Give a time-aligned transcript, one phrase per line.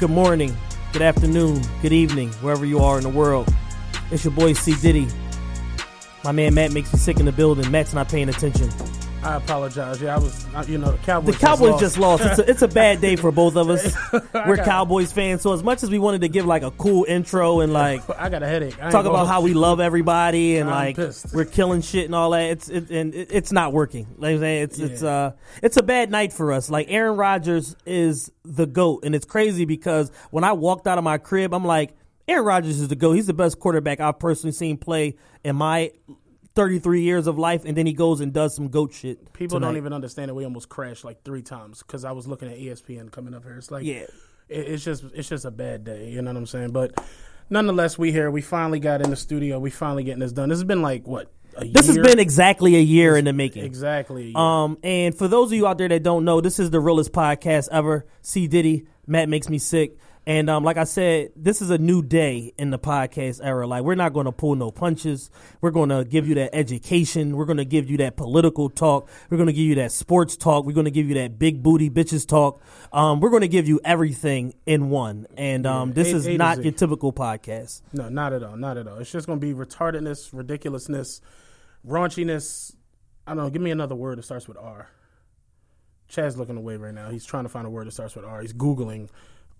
[0.00, 0.56] Good morning,
[0.92, 3.48] good afternoon, good evening, wherever you are in the world.
[4.10, 5.06] It's your boy C Diddy.
[6.24, 7.70] My man Matt makes me sick in the building.
[7.70, 8.68] Matt's not paying attention.
[9.24, 10.02] I apologize.
[10.02, 11.34] Yeah, I was, you know, the Cowboys.
[11.34, 11.68] The Cowboys.
[11.68, 12.24] Cowboys just lost.
[12.24, 13.96] It's a, it's a bad day for both of us.
[14.34, 17.60] We're Cowboys fans, so as much as we wanted to give like a cool intro
[17.60, 18.76] and like I got a headache.
[18.82, 21.32] I talk about how we love everybody and I'm like pissed.
[21.32, 22.50] we're killing shit and all that.
[22.50, 24.06] It's it, and it, it's not working.
[24.18, 25.32] Like I'm saying, it's it's uh
[25.62, 26.68] it's a bad night for us.
[26.68, 31.04] Like Aaron Rodgers is the goat, and it's crazy because when I walked out of
[31.04, 31.96] my crib, I'm like,
[32.28, 33.12] Aaron Rodgers is the goat.
[33.12, 35.92] He's the best quarterback I've personally seen play in my
[36.54, 39.32] 33 years of life, and then he goes and does some goat shit.
[39.32, 39.68] People tonight.
[39.68, 42.58] don't even understand that we almost crashed like three times because I was looking at
[42.58, 43.56] ESPN coming up here.
[43.56, 44.04] It's like, Yeah.
[44.48, 46.10] it, it's just it's just a bad day.
[46.10, 46.70] You know what I'm saying?
[46.70, 47.02] But
[47.50, 48.30] nonetheless, we here.
[48.30, 49.58] We finally got in the studio.
[49.58, 50.48] We finally getting this done.
[50.48, 53.64] This has been like what a This has been exactly a year in the making.
[53.64, 54.28] exactly.
[54.28, 54.36] year.
[54.36, 57.12] Um, and for those of you out there that don't know, this is the realest
[57.12, 58.06] podcast ever.
[58.22, 59.98] C Diddy, Matt makes me sick.
[60.26, 63.66] And um, like I said, this is a new day in the podcast era.
[63.66, 65.30] Like we're not going to pull no punches.
[65.60, 67.36] We're going to give you that education.
[67.36, 69.08] We're going to give you that political talk.
[69.28, 70.64] We're going to give you that sports talk.
[70.64, 72.62] We're going to give you that big booty bitches talk.
[72.90, 75.26] Um, we're going to give you everything in one.
[75.36, 77.82] And um, this A- is A not your typical podcast.
[77.92, 78.56] no, not at all.
[78.56, 78.96] Not at all.
[78.98, 81.20] It's just gonna be retardedness, ridiculousness,
[81.86, 82.74] raunchiness.
[83.26, 83.50] I don't know.
[83.50, 84.88] Give me another word that starts with R.
[86.08, 87.10] Chad's looking away right now.
[87.10, 88.40] He's trying to find a word that starts with R.
[88.40, 89.08] He's googling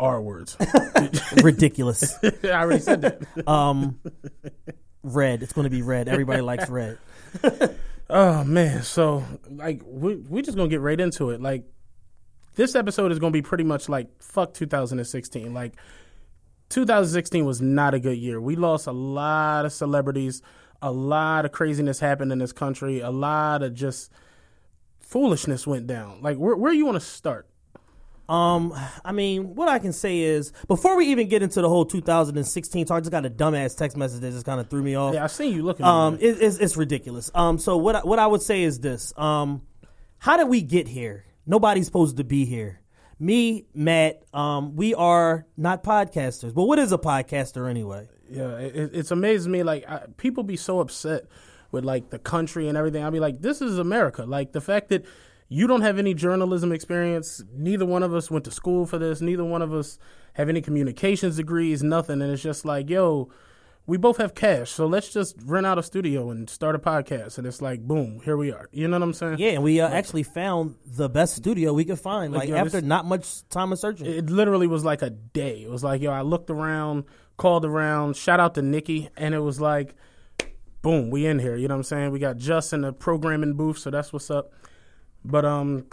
[0.01, 0.57] R words.
[1.43, 2.19] Ridiculous.
[2.45, 3.49] I already said that.
[3.49, 4.01] Um,
[5.03, 5.43] red.
[5.43, 6.09] It's going to be red.
[6.09, 6.99] Everybody likes red.
[8.11, 11.41] Oh man, so like we we just gonna get right into it.
[11.41, 11.65] Like
[12.55, 15.55] this episode is gonna be pretty much like fuck 2016.
[15.55, 15.75] Like
[16.69, 18.41] 2016 was not a good year.
[18.41, 20.43] We lost a lot of celebrities.
[20.83, 23.01] A lot of craziness happened in this country.
[23.01, 24.13] A lot of just
[25.01, 26.21] foolishness went down.
[26.21, 27.49] Like where where you want to start?
[28.29, 28.75] Um,
[29.05, 32.87] I mean, what I can say is before we even get into the whole 2016
[32.87, 35.15] talk, I just got a dumbass text message that just kind of threw me off.
[35.15, 35.85] Yeah, I seen you looking.
[35.85, 36.23] Um, it.
[36.23, 37.31] it, it's, it's ridiculous.
[37.35, 39.63] Um, so what I, what I would say is this: um,
[40.19, 41.27] how did we get here?
[41.47, 42.81] Nobody's supposed to be here.
[43.19, 46.55] Me, Matt, um, we are not podcasters.
[46.55, 48.09] But what is a podcaster anyway?
[48.29, 49.63] Yeah, it, it's amazing me.
[49.63, 51.25] Like I, people be so upset
[51.71, 53.05] with like the country and everything.
[53.05, 54.25] I'll be like, this is America.
[54.25, 55.05] Like the fact that
[55.49, 57.43] you don't have any journalism experience.
[57.53, 59.21] Neither one of us went to school for this.
[59.21, 59.99] Neither one of us
[60.35, 61.83] have any communications degrees.
[61.83, 62.23] Nothing.
[62.23, 63.31] And it's just like, yo,
[63.87, 67.37] we both have cash, so let's just rent out a studio and start a podcast.
[67.37, 68.69] And it's like, boom, here we are.
[68.73, 69.37] You know what I'm saying?
[69.39, 72.33] Yeah, and we uh, actually found the best studio we could find.
[72.33, 74.07] Like, yo, after not much time of searching.
[74.07, 75.63] it literally was like a day.
[75.63, 77.05] It was like, yo, I looked around,
[77.37, 79.95] called around, shout out to Nikki, and it was like,
[80.81, 81.57] boom, we in here.
[81.57, 82.11] You know what I'm saying?
[82.11, 84.53] We got Just in the programming booth, so that's what's up.
[85.25, 85.87] But um,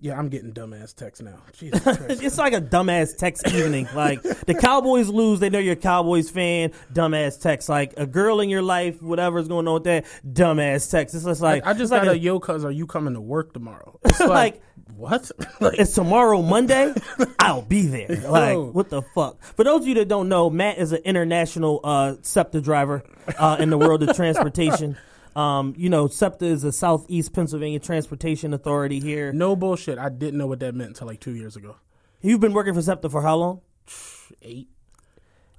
[0.00, 1.38] yeah, I'm getting dumbass texts now.
[1.58, 2.22] Jesus Christ.
[2.22, 3.88] it's like a dumbass text evening.
[3.94, 6.72] Like the Cowboys lose, they know you're a Cowboys fan.
[6.92, 7.68] Dumbass text.
[7.68, 10.04] Like a girl in your life, whatever's going on with that.
[10.24, 11.14] Dumbass text.
[11.16, 13.14] It's just like I just it's like got a, a- yo, cuz are you coming
[13.14, 13.98] to work tomorrow?
[14.04, 14.62] It's like, Like-
[14.96, 15.30] what?
[15.60, 16.94] like, It's tomorrow, Monday.
[17.38, 18.08] I'll be there.
[18.28, 19.42] Like what the fuck?
[19.42, 23.02] For those of you that don't know, Matt is an international uh, SEPTA driver
[23.38, 24.96] uh, in the world of transportation.
[25.38, 29.32] Um, you know, SEPTA is a Southeast Pennsylvania Transportation Authority here.
[29.32, 29.96] no bullshit.
[29.98, 31.76] I didn't know what that meant until like two years ago.
[32.20, 33.60] You've been working for SEPTA for how long?
[34.42, 34.68] Eight.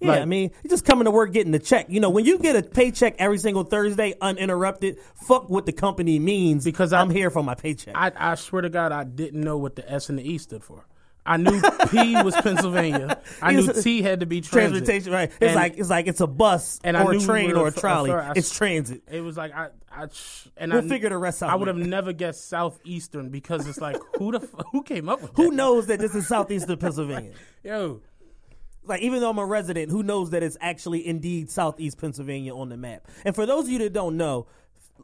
[0.02, 1.86] Yeah, Like- I mean, you're just coming to work getting the check.
[1.90, 6.20] You know, when you get a paycheck every single Thursday uninterrupted, fuck what the company
[6.20, 7.96] means Because I- I'm here for my paycheck.
[7.96, 10.64] I, I swear to God, I didn't know what the S and the E stood
[10.64, 10.86] for.
[11.30, 13.22] I knew P was Pennsylvania.
[13.42, 14.86] I knew T had to be transit.
[14.86, 15.30] Transportation, right?
[15.30, 17.58] It's And- like it's like it's a bus And I or a knew train were
[17.60, 18.10] or a f- uh, trolley.
[18.10, 19.04] sorry, I it's s- transit.
[19.12, 20.08] It was like I, I
[20.58, 21.90] and We'll I, figure the rest out I would have later.
[21.90, 25.56] never guessed southeastern because it's like who the f- who came up with Who that?
[25.56, 27.34] knows that this is southeastern Pennsylvania?
[27.64, 28.02] Yo,
[28.86, 32.70] Like even though I'm a resident, who knows that it's actually indeed southeast Pennsylvania on
[32.70, 33.08] the map?
[33.24, 34.48] And for those of you that don't know,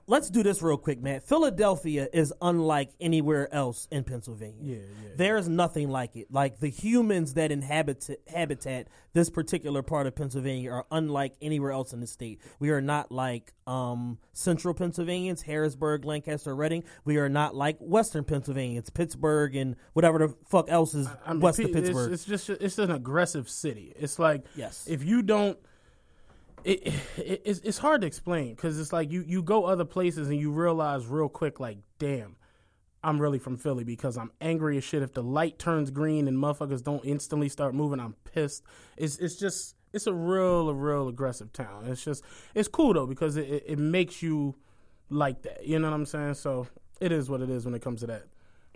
[0.07, 1.21] let's do this real quick, man.
[1.21, 4.55] Philadelphia is unlike anywhere else in Pennsylvania.
[4.61, 6.31] Yeah, yeah, There's nothing like it.
[6.31, 11.93] Like the humans that inhabit habitat this particular part of Pennsylvania are unlike anywhere else
[11.93, 12.41] in the state.
[12.59, 16.83] We are not like um, central Pennsylvanians, Harrisburg, Lancaster, Reading.
[17.05, 21.39] We are not like western Pennsylvanians, Pittsburgh, and whatever the fuck else is I mean,
[21.41, 22.11] west of Pittsburgh.
[22.11, 23.93] It's, it's just it's an aggressive city.
[23.97, 24.85] It's like Yes.
[24.87, 25.57] if you don't.
[26.65, 30.29] It, it, it's, it's hard to explain because it's like you, you go other places
[30.29, 32.37] and you realize real quick like damn
[33.05, 35.03] I'm really from Philly because I'm angry as shit.
[35.03, 38.63] If the light turns green and motherfuckers don't instantly start moving I'm pissed.
[38.97, 41.85] It's it's just it's a real a real aggressive town.
[41.85, 42.23] It's just
[42.55, 44.55] it's cool though because it, it, makes you
[45.11, 45.67] like that.
[45.67, 46.33] You know what I'm saying?
[46.33, 46.67] So
[46.99, 48.23] it is what it is when it comes to that.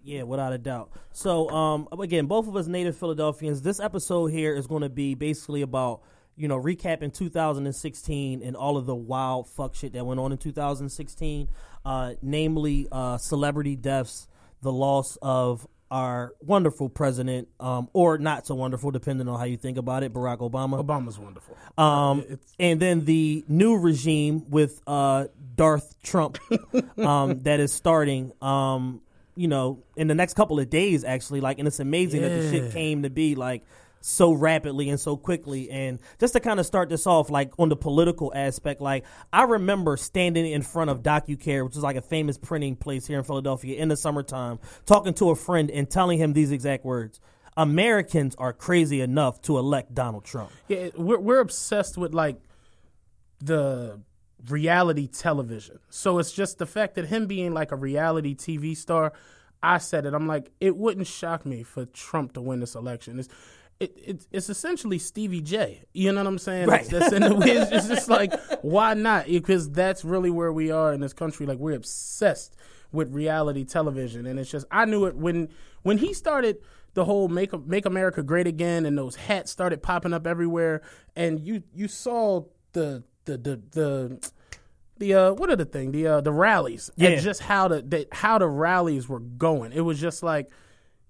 [0.04, 0.92] Yeah, without a doubt.
[1.12, 3.64] So, um, again, both of us native Philadelphians.
[3.64, 6.02] This episode here is going to be basically about
[6.40, 10.38] you know recapping 2016 and all of the wild fuck shit that went on in
[10.38, 11.50] 2016,
[11.86, 14.28] uh, namely uh, celebrity deaths,
[14.62, 19.58] the loss of our wonderful president, um, or not so wonderful, depending on how you
[19.58, 20.84] think about it, Barack Obama.
[20.84, 25.26] Obama's wonderful Um, It's- and then the new regime with uh,
[25.56, 26.38] Darth Trump
[27.00, 28.32] um, that is starting.
[28.42, 29.02] Um,
[29.36, 32.52] you know, in the next couple of days, actually, like, and it's amazing that the
[32.52, 33.64] shit came to be like
[34.02, 35.70] so rapidly and so quickly.
[35.70, 39.44] And just to kind of start this off, like on the political aspect, like I
[39.44, 43.24] remember standing in front of DocuCare, which is like a famous printing place here in
[43.24, 47.20] Philadelphia in the summertime, talking to a friend and telling him these exact words.
[47.58, 50.52] Americans are crazy enough to elect Donald Trump.
[50.68, 52.38] Yeah, we're we're obsessed with like
[53.40, 54.00] the
[54.48, 55.80] reality television.
[55.90, 59.14] So it's just the fact that him being like a reality TV star.
[59.62, 60.14] I said it.
[60.14, 63.20] I'm like, it wouldn't shock me for Trump to win this election.
[63.20, 63.28] It's
[63.80, 65.84] it, it it's essentially Stevie J.
[65.94, 66.68] You know what I'm saying?
[66.68, 66.82] Right.
[66.82, 67.42] It's, that's in the,
[67.72, 69.26] it's just like, why not?
[69.28, 71.46] Because that's really where we are in this country.
[71.46, 72.56] Like we're obsessed
[72.92, 75.50] with reality television, and it's just I knew it when
[75.84, 76.58] when he started
[76.96, 80.82] the whole make make America great again, and those hats started popping up everywhere,
[81.16, 82.44] and you you saw
[82.74, 84.32] the the the the
[84.98, 87.10] the uh what are the thing the uh the rallies Yeah.
[87.10, 89.72] and just how the, the how the rallies were going.
[89.72, 90.50] It was just like,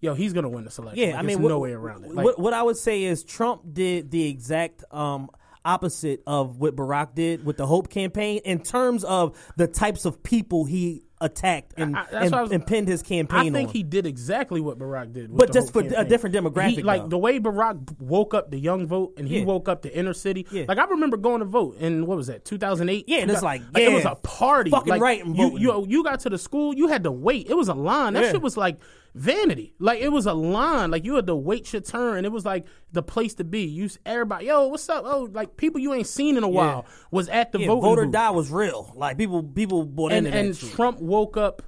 [0.02, 1.00] yo, he's gonna win this election.
[1.02, 2.14] Yeah, Like, I mean, there's what, no way around it.
[2.14, 5.30] Like, what, what I would say is Trump did the exact um,
[5.66, 10.24] opposite of what Barack did with the Hope campaign in terms of the types of
[10.24, 13.74] people he attacked and, I- and, was- and pinned his campaign I think on.
[13.76, 16.82] he did exactly what Barack did, with But the just for a different demographic, He,
[16.82, 17.08] like though.
[17.10, 19.44] the way Barack woke up the young vote, and he Yeah.
[19.46, 20.48] woke up the inner city.
[20.50, 20.64] Yeah.
[20.70, 23.04] Like I remember going to vote in what was that, two thousand eight?
[23.10, 24.72] Yeah, and it's like, it was a party.
[24.72, 27.50] fucking like, right and you, you you got to the school, you had to wait.
[27.50, 28.14] It was a line.
[28.14, 28.32] That Yeah.
[28.32, 28.78] shit was like
[29.16, 29.74] vanity.
[29.80, 30.92] Like it was a line.
[30.92, 32.26] Like you had to wait your turn.
[32.26, 33.62] It was like the place to be.
[33.62, 35.04] You everybody, yo, what's up?
[35.06, 38.04] Oh, like people you ain't seen in a while was at the yeah, voting voter
[38.06, 38.92] booth die was real.
[38.96, 40.72] Like people, people bought and into that and shit.
[40.74, 41.62] Trump woke up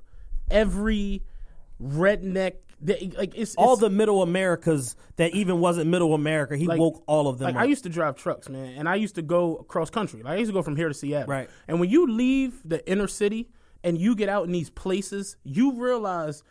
[0.49, 1.23] every
[1.81, 2.53] redneck.
[2.83, 7.03] Like it's all it's- the middle Americas that even wasn't middle America, he Like- woke
[7.05, 7.61] all of them Like up.
[7.61, 10.23] I used to drive trucks, man, and I used to go across country.
[10.23, 11.27] Like I used to go from here to Seattle.
[11.27, 11.49] Right.
[11.67, 13.49] And when you leave the inner city
[13.83, 16.43] and you get out in these places, you realize,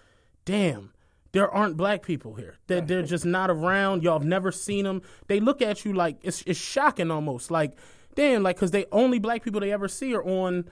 [0.50, 0.92] damn,
[1.30, 2.56] there aren't black people here.
[2.66, 4.02] They're, they're just not around.
[4.02, 5.02] Y'all have never seen them.
[5.28, 7.52] They look at you like it's it's shocking almost.
[7.52, 7.76] Like,
[8.16, 10.68] damn, like because they only black people they ever see are on.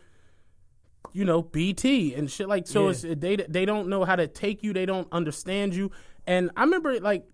[1.13, 2.85] You know, BT and shit like so.
[2.85, 2.91] Yeah.
[2.91, 4.73] It's, they they don't know how to take you.
[4.73, 5.93] They don't understand you.
[6.27, 7.25] And I remember like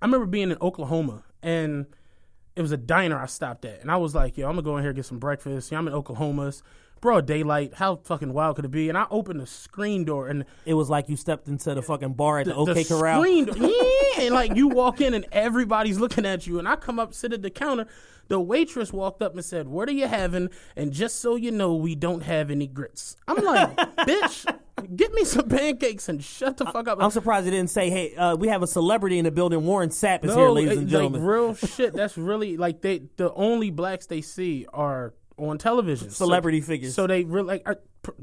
[0.00, 1.86] I remember being in Oklahoma and
[2.56, 4.76] it was a diner I stopped at, and I was like, "Yo, I'm gonna go
[4.76, 6.62] in here and get some breakfast." Yeah, I'm in Oklahoma's.
[7.04, 7.74] Broad daylight.
[7.74, 8.88] How fucking wild could it be?
[8.88, 12.14] And I opened the screen door, and it was like you stepped into the fucking
[12.14, 13.20] bar at the, the OK Corral.
[13.20, 13.56] screen, door,
[14.16, 17.12] yeah, and like you walk in and everybody's looking at you, and I come up,
[17.12, 17.86] sit at the counter.
[18.28, 21.74] The waitress walked up and said, "What are you having?" And just so you know,
[21.74, 23.18] we don't have any grits.
[23.28, 24.46] I'm like, "Bitch,
[24.96, 28.16] get me some pancakes and shut the fuck up." I'm surprised they didn't say, "Hey,
[28.16, 29.62] uh, we have a celebrity in the building.
[29.66, 31.92] Warren Sapp is No, here, ladies it- and gentlemen." Like real shit.
[31.92, 33.02] That's really like they.
[33.18, 36.10] The only blacks they see are on television.
[36.10, 36.94] So- Celebrity figures.
[36.94, 37.66] So they really like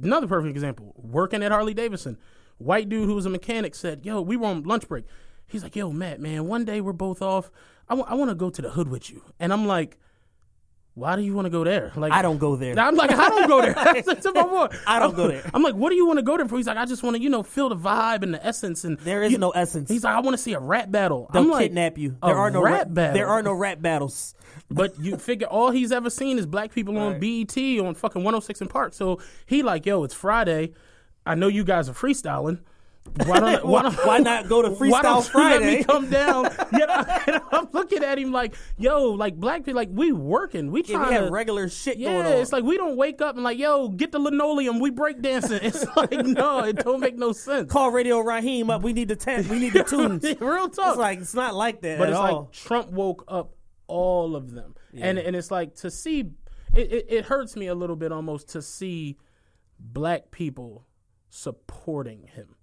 [0.02, 0.94] another perfect example.
[0.98, 2.18] Working at Harley Davidson,
[2.58, 5.06] white dude who was a mechanic said, "Yo, we were on lunch break."
[5.48, 7.52] He's like, "Yo, Matt, man, one day we're both off.
[7.90, 9.98] I want to go to the hood with you." And I'm like.
[10.94, 11.94] Why do you want to go there?
[11.96, 12.78] Like I don't go there.
[12.78, 13.74] I'm like, I don't go there.
[14.04, 14.74] That's my point.
[14.86, 15.50] I don't go there.
[15.54, 16.58] I'm like, what do you want to go there for?
[16.58, 18.84] He's like, I just want to, you know, feel the vibe and the essence.
[18.84, 19.90] And There is you- no essence.
[19.90, 21.30] He's like, I want to see a rap battle.
[21.32, 22.18] They'll I'm like, kidnap you.
[22.22, 23.14] a There are no rap ra- battle.
[23.14, 24.36] There are no rap battles.
[24.74, 28.62] But you figure all he's ever seen is black people on BET on fucking 106
[28.66, 28.94] & Park.
[28.94, 30.74] So he like, yo, it's Friday.
[31.26, 32.62] I know you guys are freestyling.
[33.26, 35.66] Why don't Why, why not go to why Freestyle don't Friday?
[35.66, 36.46] let me come down?
[36.72, 40.72] you know, and I'm looking at him like, yo, like black people, like we working,
[40.72, 42.34] we Yeah, trying we to have regular shit Yeah, going on.
[42.34, 45.60] it's like we don't wake up and like, yo, get the linoleum, we break dancing.
[45.64, 47.72] It's like, no, it don't make no sense.
[47.72, 48.84] Call Radio Raheem up.
[48.84, 49.48] We need the tent.
[49.48, 50.24] We need the tunes.
[50.40, 50.90] Real talk.
[50.90, 52.42] It's like it's not like that but it's all.
[52.44, 53.56] like Trump woke up
[53.92, 56.20] all of them, and and it's like to see
[56.74, 57.06] it, it.
[57.10, 59.18] It hurts me a little bit almost to see
[59.80, 60.86] black people
[61.30, 62.56] supporting him.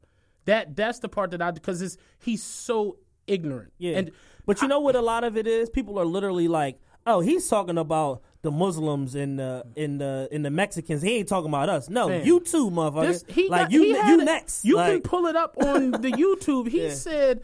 [0.47, 3.73] That that's the part that I because it's he's so ignorant.
[3.79, 4.11] yeah, and
[4.47, 4.97] but you know what?
[4.97, 9.15] A lot of it is people are literally like, "Oh, he's talking about the Muslims
[9.15, 11.03] and the in the in the Mexicans.
[11.03, 11.91] He ain't talking about us.
[11.91, 12.25] No, Man.
[12.25, 13.09] you too, motherfucker.
[13.09, 14.65] This, he like got, you, he you had it- next.
[14.65, 16.69] You like, can pull it up on the YouTube.
[16.69, 16.95] He Yeah.
[16.95, 17.43] said,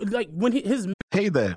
[0.00, 1.56] like when he, his Hey there.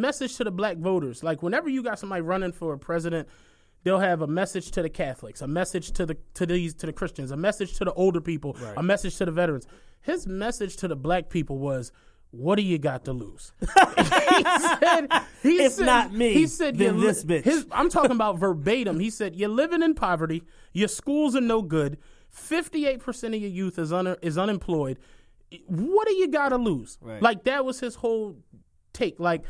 [0.00, 1.22] Message to the black voters.
[1.22, 3.28] Like whenever you got somebody running for a president,
[3.84, 6.92] they'll have a message to the Catholics, a message to the to these to the
[6.92, 9.66] Christians, a message to the older people, a message to the veterans.
[10.02, 11.92] His message to the black people was,
[12.30, 15.08] "What do you got to lose?" he said,
[15.42, 18.12] he If said- not me, he said, then "You li- this bitch." His, I'm talking
[18.12, 18.98] about verbatim.
[19.00, 20.42] He said, "You're living in poverty.
[20.72, 21.98] Your schools are no good.
[22.30, 24.98] Fifty-eight percent of your youth is un- is unemployed.
[25.66, 27.20] What do you got to lose?" Right.
[27.20, 28.36] Like that was his whole
[28.92, 29.18] take.
[29.20, 29.42] Like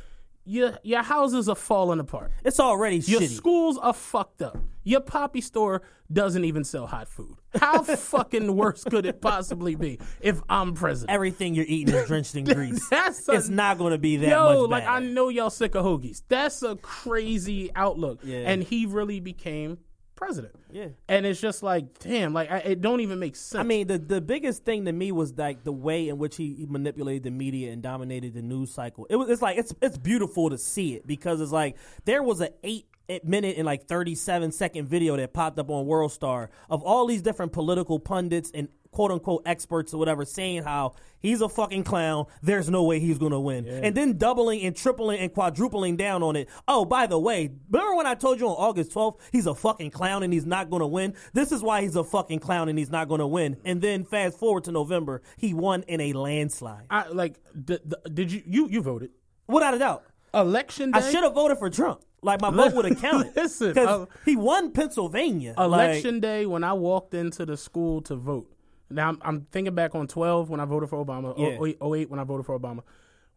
[0.44, 2.32] your your houses are falling apart.
[2.44, 3.09] it's already shitty.
[3.09, 3.28] Your shitty.
[3.37, 4.56] schools are fucked up.
[4.82, 7.37] Your poppy store doesn't even sell hot food.
[7.61, 11.11] How fucking worse could it possibly be if I'm president?
[11.14, 12.88] Everything you're eating is drenched in grease.
[12.88, 14.85] That's a- it's not going to be that Yo, much like.
[14.88, 16.23] I know y'all sick of hoagies.
[16.28, 18.20] That's a crazy outlook.
[18.25, 18.38] Yeah.
[18.38, 19.78] And he really became
[20.20, 20.54] president.
[20.70, 20.88] Yeah.
[21.08, 23.58] And it's just like, damn, like I, it don't even make sense.
[23.58, 26.54] I mean, the the biggest thing to me was like the way in which he,
[26.54, 29.06] he manipulated the media and dominated the news cycle.
[29.08, 32.42] It was it's like it's it's beautiful to see it because it's like there was
[32.42, 32.86] an eight
[33.24, 37.06] minute and like thirty seven second video that popped up on World Star of all
[37.06, 41.84] these different political pundits and quote unquote experts or whatever saying how he's a fucking
[41.84, 42.26] clown.
[42.42, 46.22] There's no way he's going to win, and then doubling and tripling and quadrupling down
[46.22, 46.48] on it.
[46.66, 49.90] Oh, by the way, remember when I told you on August 12th he's a fucking
[49.90, 51.14] clown and he's not going to win?
[51.32, 53.56] This is why he's a fucking clown and he's not going to win.
[53.64, 58.10] And then fast forward to November, he won in a landslide, I like the, the,
[58.10, 59.10] did you you you voted?
[59.50, 60.04] without a doubt.
[60.32, 61.00] Election day.
[61.00, 62.02] I should have voted for Trump.
[62.22, 65.54] Like my vote would have counted Listen, because uh, he won Pennsylvania.
[65.56, 68.52] election Like, day when I walked into the school to vote.
[68.90, 71.58] Now I'm, I'm thinking back on 12 when I voted for Obama, Yeah.
[71.64, 72.82] 08, 08 when I voted for Obama.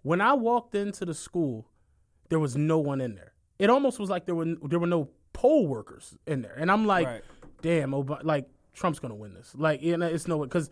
[0.01, 1.69] When I walked into the school,
[2.29, 3.33] there was no one in there.
[3.59, 6.85] It almost was like there were there were no poll workers in there, and I'm
[6.85, 7.23] like, Right.
[7.61, 9.53] damn, Obama, like Trump's gonna win this.
[9.55, 10.69] Like, you know, it's no because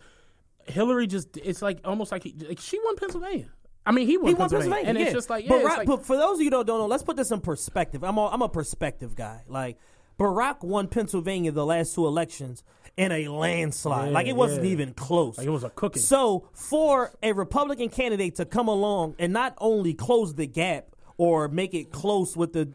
[0.66, 3.48] Hillary just it's like almost like, he, like she won Pennsylvania.
[3.84, 5.04] I mean, he won, he won Pennsylvania, Pennsylvania, and yeah.
[5.06, 6.86] it's just like, yeah, Barack, it's like, but for those of you who don't know,
[6.86, 8.04] let's put this in perspective.
[8.04, 9.42] I'm a, I'm a perspective guy.
[9.48, 9.76] Like
[10.18, 12.62] Barack won Pennsylvania the last two elections
[12.96, 14.08] in a landslide.
[14.08, 14.72] Yeah, like it wasn't yeah.
[14.72, 15.38] even close.
[15.38, 15.98] Like, it was a cookie.
[15.98, 21.48] So for a Republican candidate to come along and not only close the gap or
[21.48, 22.68] make it close with the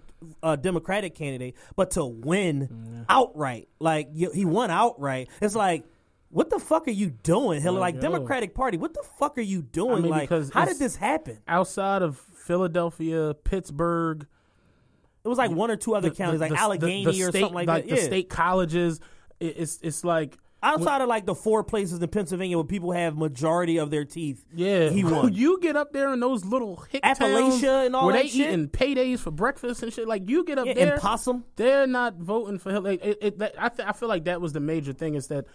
[0.44, 5.30] uh, Democratic candidate, but to win outright, like he won outright.
[5.42, 5.86] It's like.
[6.38, 7.80] What the fuck are you doing, Hillary?
[7.82, 8.00] Like.
[8.00, 10.04] Democratic Party, what the fuck are you doing?
[10.04, 11.40] mean, like, how did this happen?
[11.48, 14.28] outside of Philadelphia, Pittsburgh,
[15.24, 17.30] It was like one or two other the- counties, the- like the- Allegheny the or
[17.32, 17.88] state- something like, that.
[17.90, 18.02] The Yeah.
[18.04, 19.00] state colleges,
[19.40, 23.16] it- it's it's like Outside of like the four places in Pennsylvania where people have
[23.16, 25.32] majority of their teeth, yeah, he won.
[25.34, 27.16] you get up there in those little hick Appalachia
[27.62, 28.48] towns and all where that they shit.
[28.50, 30.08] eating paydays for breakfast and shit.
[30.08, 31.44] Like you get up Yeah, there, and possum.
[31.58, 33.00] they're not voting for Hillary.
[33.04, 35.46] It, it, that, I, th- I feel like that was the major thing is that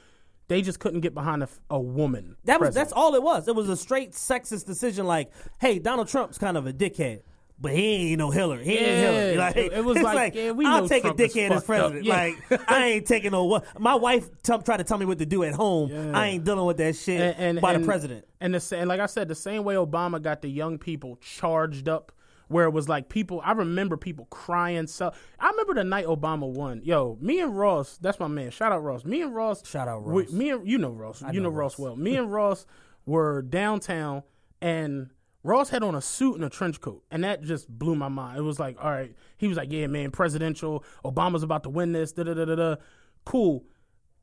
[0.49, 2.37] they just couldn't get behind a, a woman.
[2.44, 2.75] That was president.
[2.88, 3.49] that's all it was.
[3.49, 5.06] It was a straight sexist decision.
[5.06, 5.30] Like,
[5.61, 7.22] hey, Donald Trump's kind of a dickhead.
[7.58, 8.64] but he ain't no Hillary.
[8.64, 9.37] He ain't Yeah, Hillary.
[9.38, 12.04] Like, it- was it's like, yeah, we I'll take Trump a dickhead as president.
[12.04, 12.14] Yeah.
[12.50, 13.80] Like I ain't taking no what.
[13.80, 15.90] My wife t- tried to tell me what to do at home.
[15.90, 16.18] Yeah.
[16.18, 18.26] I ain't dealing with that shit and, and, by and- the president.
[18.40, 21.88] And the and like I said, the same way Obama got the young people charged
[21.88, 22.11] up,
[22.52, 23.40] where it was like people.
[23.44, 24.87] I remember people crying.
[24.87, 26.80] So I remember the night Obama won.
[26.85, 28.50] Yo, me and Ross, that's my man.
[28.50, 29.04] Shout out Ross.
[29.04, 29.66] Me and Ross.
[29.68, 30.32] Shout out we- Ross.
[30.32, 31.23] me and you know Ross.
[31.32, 31.78] you know, know Ross Ross.
[31.78, 31.97] well.
[31.97, 32.66] Me and Ross
[33.06, 34.23] were downtown
[34.61, 35.11] and.
[35.44, 38.38] Ross had on a suit and a trench coat, and that just blew my mind.
[38.38, 40.85] It was like, all right, he was like, yeah, man, presidential.
[41.04, 42.12] Obama's about to win this.
[42.12, 42.76] Da da da da da.
[43.25, 43.64] Cool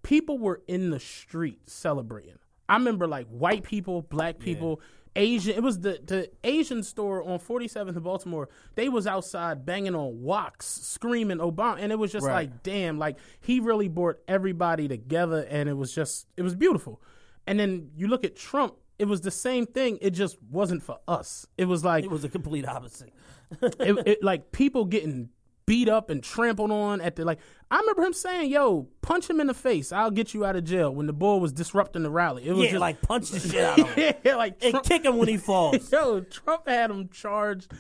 [0.04, 2.38] people were in the street celebrating.
[2.68, 4.82] I remember like white people, black people,
[5.16, 5.56] Asian.
[5.56, 8.50] It was the the Asian store on 47th in Baltimore.
[8.76, 12.50] They was outside banging on wax, screaming Obama, and it was just Right.
[12.50, 17.02] like, damn, like he really brought everybody together, and it was just, it was beautiful.
[17.48, 18.76] And then you look at Trump.
[19.00, 19.98] It was the same thing.
[20.02, 21.48] It just wasn't for us.
[21.58, 23.14] It was like It was a complete opposite.
[23.62, 25.30] it, it like people getting
[25.70, 27.38] beat up and trampled on at the like
[27.70, 29.92] I remember him saying, "Yo, punch him in the face.
[29.92, 32.64] I'll get you out of jail." When the boy was disrupting the rally, it was
[32.66, 35.28] Yeah, just like punch the shit out of him yeah, like and kick him when
[35.28, 35.92] he falls.
[35.92, 37.72] yo, Trump had him charged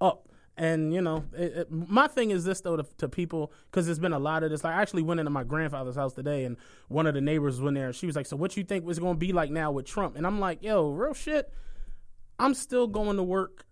[0.00, 0.24] up.
[0.56, 4.00] And you know, it, it- my thing is this though to, to people because there's
[4.00, 4.64] been a lot of this.
[4.64, 6.56] Like, I actually went into my grandfather's house today, and
[6.88, 7.86] one of the neighbors went there.
[7.86, 9.86] And she was like, "So what you think was going to be like now with
[9.86, 11.48] Trump?" And I'm like, "Yo, real shit.
[12.40, 13.66] I'm still going to work.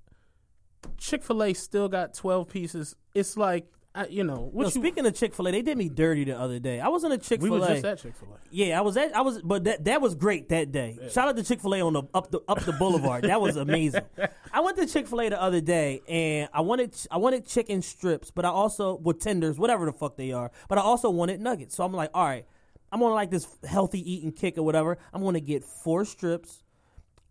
[0.98, 2.96] Chick Fil A still got 12 pieces.
[3.14, 5.78] It's like, I, you know, what Yo, you, speaking of Chick Fil A, they did
[5.78, 6.80] me dirty the other day.
[6.80, 7.72] I was in a Chick we Fil was A.
[7.72, 8.38] just at Chick Fil A.
[8.50, 10.98] Yeah, I was at I was but that that was great that day.
[11.10, 13.24] Shout out to Chick Fil A on the up the up the boulevard.
[13.24, 14.02] That was amazing.
[14.52, 17.80] I went to Chick Fil A the other day and I wanted I wanted chicken
[17.80, 20.50] strips, but I also with tenders, whatever the fuck they are.
[20.68, 21.74] But I also wanted nuggets.
[21.74, 22.44] So I'm like, all right,
[22.92, 24.98] I'm on like this healthy eating kick or whatever.
[25.14, 26.62] I'm gonna get four strips,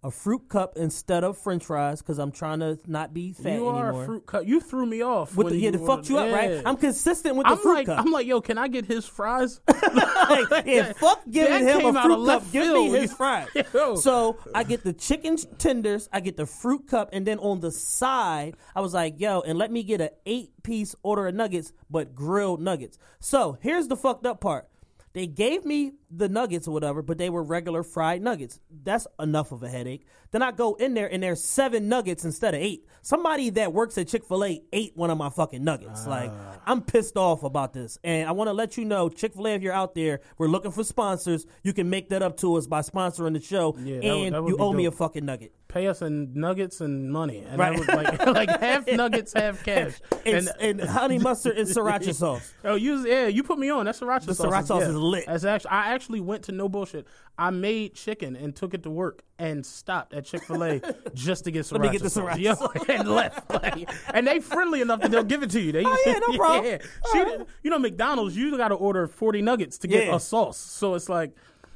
[0.05, 3.67] a fruit cup instead of French fries because I'm trying to not be fat You
[3.67, 4.03] are anymore.
[4.03, 4.45] a fruit cut.
[4.45, 5.35] You threw me off.
[5.35, 6.61] with the, yeah, to fucked you up, ordered- right?
[6.63, 7.99] I'm consistent with the I'm fruit like, cup.
[7.99, 9.59] I'm like, yo, can I get his fries?
[9.67, 12.51] like, yeah, fuck giving that him a fruit cup.
[12.51, 13.47] Give me his fries.
[13.73, 13.95] Yo.
[13.95, 17.71] So I get the chicken tenders, I get the fruit cup, and then on the
[17.71, 21.73] side, I was like, yo, and let me get an eight piece order of nuggets,
[21.89, 22.99] but grilled nuggets.
[23.19, 24.67] So here's the fucked up part.
[25.13, 28.59] They gave me the nuggets or whatever, but they were regular fried nuggets.
[28.83, 30.05] That's enough of a headache.
[30.31, 32.85] Then I go in there and there's seven nuggets instead of eight.
[33.01, 36.05] Somebody that works at Chick fil A ate one of my fucking nuggets.
[36.07, 36.57] Like, Ah.
[36.65, 37.97] I'm pissed off about this.
[38.03, 40.47] And I want to let you know, Chick fil A, if you're out there, we're
[40.47, 41.45] looking for sponsors.
[41.63, 43.75] You can make that up to us by sponsoring the show.
[43.79, 45.53] Yeah, would- and that would you owe me a fucking nugget.
[45.67, 47.77] Pay us in nuggets and money, and Right.
[47.77, 49.93] was like like half nuggets, half cash.
[50.25, 52.53] And, and honey mustard and sriracha sauce.
[52.63, 53.85] Oh, you yeah, you put me on.
[53.85, 54.47] That sriracha The sauce.
[54.47, 54.89] sriracha is, sauce yeah.
[54.89, 55.25] is lit.
[55.27, 57.05] That's actually I actually went to no bullshit.
[57.37, 60.81] I made chicken and took it to work and stopped at Chick Fil A
[61.13, 61.81] just to get sriracha.
[61.81, 62.37] me get the sauce.
[62.37, 63.49] sriracha Yo, and left.
[63.51, 65.71] Like, and they friendly enough that they'll give it to you.
[65.71, 66.65] They, Oh, yeah, no problem.
[66.65, 66.77] Yeah.
[67.11, 67.39] She- right.
[67.63, 70.15] you know, McDonald's, you got to order forty nuggets to get Yeah.
[70.15, 70.57] a sauce.
[70.57, 71.31] So it's like,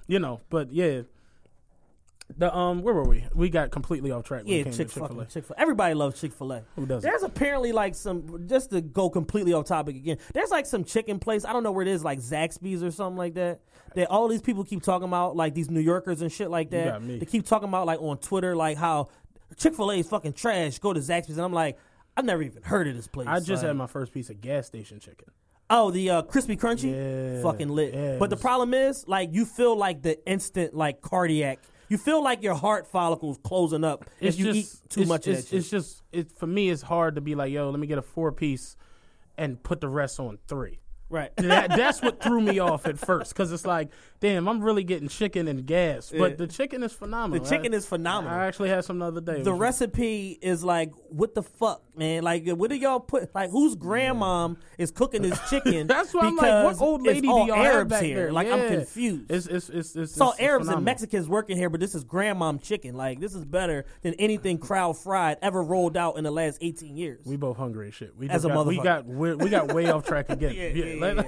[0.07, 1.01] you know, but yeah.
[2.37, 3.25] The um, where were we?
[3.33, 4.43] We got completely off track.
[4.45, 5.25] Yeah, Chick Fil Chick-fil-A.
[5.25, 5.61] Chick Fil A.
[5.61, 6.63] Everybody loves Chick Fil A.
[6.75, 7.09] Who doesn't?
[7.09, 10.17] There's apparently like some just to go completely off topic again.
[10.33, 11.43] There's like some chicken place.
[11.43, 13.61] I don't know where it is, like Zaxby's or something like that.
[13.95, 17.01] That all these people keep talking about, like these New Yorkers and shit like that.
[17.07, 19.09] They keep talking about like on Twitter, like how
[19.57, 20.77] Chick Fil A is fucking trash.
[20.79, 21.77] Go to Zaxby's, and I'm like,
[22.15, 23.27] I've never even heard of this place.
[23.27, 25.27] I just Like, had my first piece of gas station chicken.
[25.71, 26.91] Oh, the uh, crispy crunchy,
[27.35, 27.93] Yeah, fucking lit.
[27.93, 31.59] yeah, but the problem is, like, you feel like the instant, like, cardiac.
[31.89, 35.33] You feel like your heart follicles closing up if you eat too it's, much of
[35.37, 35.57] it's, that.
[35.57, 36.69] It's just it for me.
[36.69, 38.75] It's hard to be like, yo, let me get a four piece
[39.37, 40.79] and put the rest on three.
[41.09, 41.31] right.
[41.37, 45.07] That, that's what threw me off at first because it's like, damn, I'm really getting
[45.07, 46.19] chicken and gas, Yeah.
[46.19, 47.43] but the chicken is phenomenal.
[47.43, 48.37] The chicken I- is phenomenal.
[48.37, 49.41] I actually had some the other day.
[49.41, 52.23] The recipe is like, what the fuck, man?
[52.23, 53.33] Like, what do y'all put?
[53.35, 55.85] Like, whose grandmom is cooking this chicken?
[55.85, 58.15] That's why I'm like, what old lady do all y'all have Arabs back here?
[58.15, 58.31] there?
[58.31, 59.29] Like, I'm confused.
[59.29, 60.83] It's it's it's it's, Saw it's Arabs and.
[60.83, 62.95] Mexicans working here, but this is grandmom chicken.
[62.95, 66.97] Like, this is better than anything Crown Fried ever rolled out in the last 18
[66.97, 67.25] years.
[67.25, 68.15] We both hungry as shit.
[68.17, 70.49] We As a got, we got we, we got way off track again.
[70.59, 71.23] Yeah, Yeah, yeah,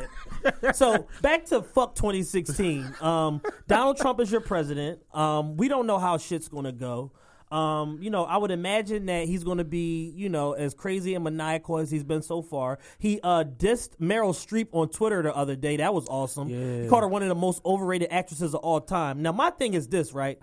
[0.64, 2.96] yeah, so back to fuck 2016.
[3.02, 5.00] Um, Donald Trump is your president.
[5.14, 7.12] Um, we don't know how shit's gonna go.
[7.52, 11.16] Um, you know, I would imagine that he's going to be, you know, as crazy
[11.16, 12.80] and maniacal as he's been so far.
[12.98, 15.78] He uh, dissed Meryl Streep on Twitter the other day.
[15.78, 16.48] That was awesome.
[16.84, 19.22] He called her one of the most overrated actresses of all time.
[19.22, 20.40] Now, my thing is this, right?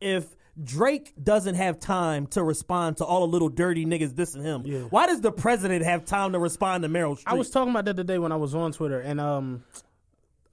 [0.00, 4.62] If Drake doesn't have time to respond to all the little dirty niggas dissing him,
[4.88, 7.24] why does the president have time to respond to Meryl Streep?
[7.26, 9.64] I was talking about that today when I was on Twitter, and um,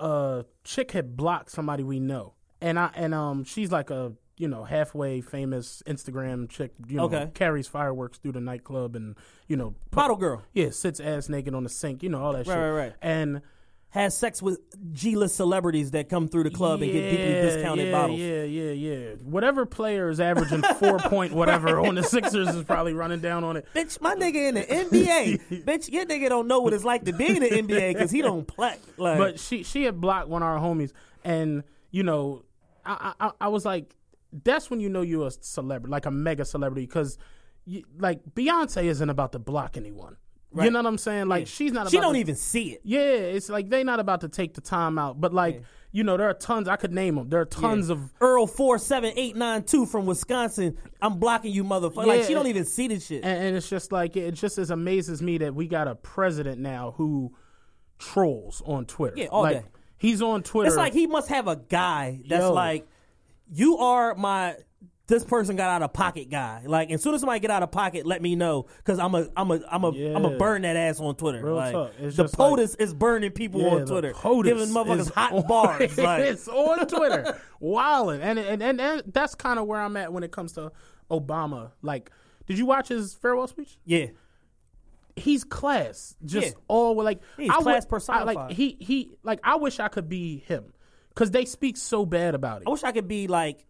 [0.02, 4.48] a chick had blocked somebody we know, and I and um, she's like a you
[4.48, 6.72] know halfway famous Instagram chick.
[6.88, 7.30] You know, Okay.
[7.34, 9.16] carries fireworks through the nightclub and
[9.48, 12.04] you know bottle girl Yeah, sits ass naked on the sink.
[12.04, 12.58] You know all that Right, shit.
[12.58, 12.94] right, right.
[13.02, 13.42] And
[13.90, 14.60] has sex with
[14.92, 18.20] G-list celebrities that come through the club and get deeply discounted yeah, bottles.
[18.20, 19.10] Yeah, yeah, yeah.
[19.24, 23.56] Whatever player is averaging four point whatever on the Sixers is probably running down on
[23.56, 23.68] it.
[23.76, 25.64] Bitch, my nigga in the NBA.
[25.66, 28.24] Bitch, your nigga don't know what it's like to be in the NBA because he
[28.24, 28.78] don't play.
[28.98, 30.92] Like, But she she had blocked one of our homies,
[31.24, 32.46] and you know,
[32.84, 33.96] I I, I was like,
[34.44, 37.18] that's when you know you're a celebrity, like a mega celebrity, because
[37.98, 40.18] like Beyonce isn't about to block anyone.
[40.56, 41.28] You know what I'm saying?
[41.28, 41.82] Like she's not.
[41.82, 42.82] About She don't to- even see it.
[42.84, 46.18] Yeah, it's like they're not about to take the time out, but like you know,
[46.18, 46.68] there are tons.
[46.68, 47.30] I could name them.
[47.30, 50.78] There are tons of Earl four seven eight nine two from Wisconsin.
[51.02, 52.06] I'm blocking you, motherfucker.
[52.06, 53.24] like she don't even see this shit.
[53.24, 56.60] and, and it's just like it just as amazes me that we got a president
[56.60, 57.36] now who
[58.00, 59.16] trolls on Twitter.
[59.18, 59.70] Yeah, all like, day.
[59.98, 60.68] He's on Twitter.
[60.68, 62.54] It's like he must have a guy that's Yo.
[62.54, 62.88] like,
[63.54, 64.56] you are my.
[65.06, 66.62] This person got out of pocket guy.
[66.66, 69.28] Like, as soon as somebody get out of pocket, let me know because I'm a,
[69.36, 70.16] I'm a, I'm a, Yeah.
[70.16, 71.44] I'm a burn that ass on Twitter.
[71.44, 71.74] Real like.
[72.00, 75.34] The just like- POTUS is burning people Yeah, on the Twitter, POTUS giving motherfuckers hot
[75.34, 75.98] on- bars.
[75.98, 80.14] Like, it's on Twitter, wilding, and and, and and that's kind of where I'm at
[80.14, 80.72] when it comes to
[81.12, 81.72] Obama.
[81.82, 82.10] Like,
[82.48, 83.78] did you watch his farewell speech?
[83.84, 84.06] yeah,
[85.18, 86.54] He's class, just Yeah.
[86.70, 88.36] all like He's I would- class I, personified.
[88.36, 90.74] like he he like I wish I could be him
[91.14, 92.68] because they speak so bad about it.
[92.68, 93.66] I wish I could be like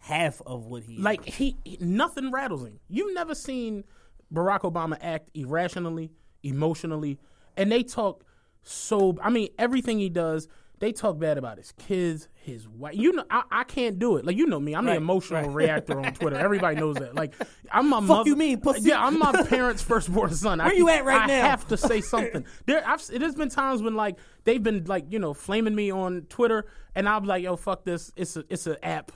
[0.00, 0.98] half of what he.
[0.98, 2.80] Like he, he- nothing rattles him.
[2.88, 3.84] You've never seen
[4.32, 6.10] Barack Obama act irrationally,
[6.42, 7.18] emotionally,
[7.56, 8.24] and they talk
[8.62, 9.16] so.
[9.22, 10.48] I mean, everything he does,
[10.80, 12.96] they talk bad about his kids, his wife.
[12.96, 14.24] You know, I, I can't do it.
[14.24, 15.54] Like you know me, I'm the emotional right.
[15.54, 16.36] reactor on Twitter.
[16.36, 17.14] Everybody knows that.
[17.14, 17.34] Like
[17.70, 18.30] I'm my Fuck mother.
[18.30, 18.88] you mean, pussy?
[18.88, 20.58] Yeah, I'm my parents' firstborn son.
[20.58, 21.42] Where I, you at right I now?
[21.42, 22.44] have to say something.
[22.66, 25.90] There, I've, it has been times when like they've been like you know flaming me
[25.90, 28.12] on Twitter, and I'm like, yo, fuck this.
[28.16, 29.12] It's a it's an app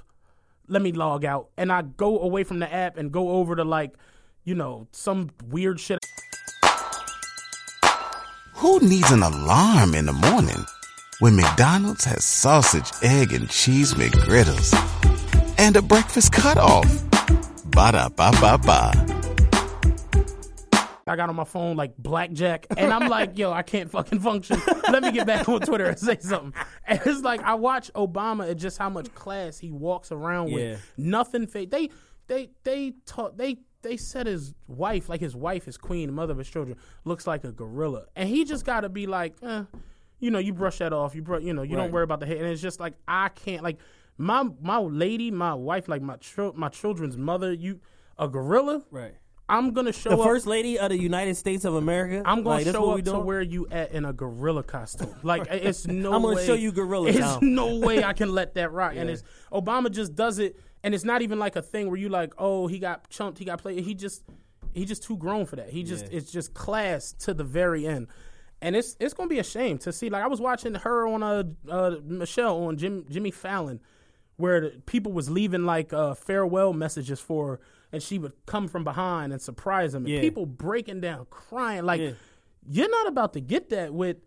[0.69, 3.65] let me log out and i go away from the app and go over to
[3.65, 3.95] like
[4.45, 5.99] you know some weird shit
[8.55, 10.65] Who needs an alarm in the morning
[11.23, 14.75] when McDonald's has sausage, egg, and cheese McGriddles
[15.57, 16.85] and a breakfast cutoff?
[17.71, 18.91] Ba da ba ba ba.
[21.07, 24.61] i got on my phone like blackjack and i'm like yo i can't fucking function
[24.91, 26.53] let me get back on twitter and say something
[26.87, 30.57] and it's like i watch obama and just how much class he walks around Yeah.
[30.57, 31.91] with nothing fake they
[32.29, 36.39] they they taught they they said his wife like his wife his queen mother of
[36.39, 39.65] his children looks like a gorilla and he just got to be like eh,
[40.23, 42.27] you know you brush that off you br- you know you don't worry about the
[42.27, 43.77] hate and it's just like i can't like
[44.17, 47.81] my my lady my wife like my chil- my children's mother you
[48.19, 49.15] a gorilla right.
[49.49, 52.23] i'm gonna show The up first lady of the United States of America.
[52.25, 55.13] I'm gonna like, show up to where you at in a gorilla costume.
[55.25, 56.13] Like it's no.
[56.15, 57.41] I'm gonna way- show you gorilla It's town.
[57.43, 58.93] no way I can let that rock.
[58.97, 62.09] And it's Obama just does it, and it's not even like a thing where you
[62.09, 63.83] like, oh, he got chumped, he got played.
[63.85, 64.23] He just
[64.75, 65.71] he just too grown for that.
[65.71, 66.19] He just Yeah.
[66.19, 68.07] it's just class to the very end.
[68.63, 70.09] And it's it's gonna be a shame to see.
[70.09, 73.81] Like I was watching her on uh, uh Michelle on Jim, Jimmy Fallon,
[74.37, 78.69] where the people was leaving like uh, farewell messages for her, and she would come
[78.69, 80.05] from behind and surprise them.
[80.05, 80.21] And Yeah.
[80.21, 82.13] people breaking down, crying like Yeah.
[82.69, 84.19] you're not about to get that with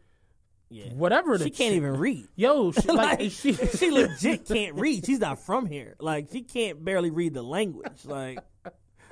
[0.93, 1.37] whatever.
[1.37, 2.27] The She can't even read.
[2.35, 5.05] Yo, she, like, like, she, she legit can't read.
[5.05, 5.95] She's not from here.
[5.99, 8.05] Like she can't barely read the language.
[8.05, 8.39] Like,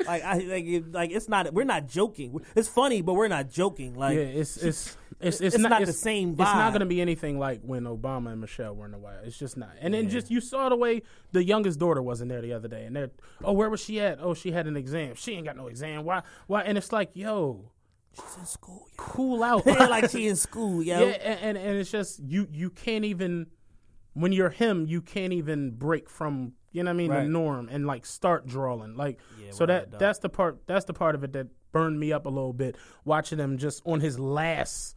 [0.06, 1.54] like I like it, like it's not.
[1.54, 2.40] We're not joking.
[2.56, 3.96] It's funny, but we're not joking.
[3.96, 6.86] Like Yeah, it's it's it's it's, it's not the it's- same It's not going to
[6.86, 9.24] be anything like when Obama and Michelle were in the White House.
[9.28, 9.72] It's just not.
[9.80, 11.02] And then just you saw the way
[11.32, 13.12] the youngest daughter wasn't there the other day, and they're
[13.44, 14.20] oh where was she at?
[14.22, 15.16] Oh she had an exam.
[15.16, 16.04] She ain't got no exam.
[16.04, 16.64] Why why?
[16.64, 17.72] And it's like yo,
[18.14, 18.88] she's in school.
[18.90, 18.96] Yo.
[18.98, 19.66] cool out.
[19.66, 21.00] like she in school, yo.
[21.00, 23.48] yeah, and, and and it's just you you can't even
[24.14, 27.70] when you're him you can't even break from you know what I mean the norm
[27.72, 29.20] and like start drawing like
[29.52, 32.30] so that that's the part that's the part of it that burned me up a
[32.30, 34.96] little bit watching him just on his last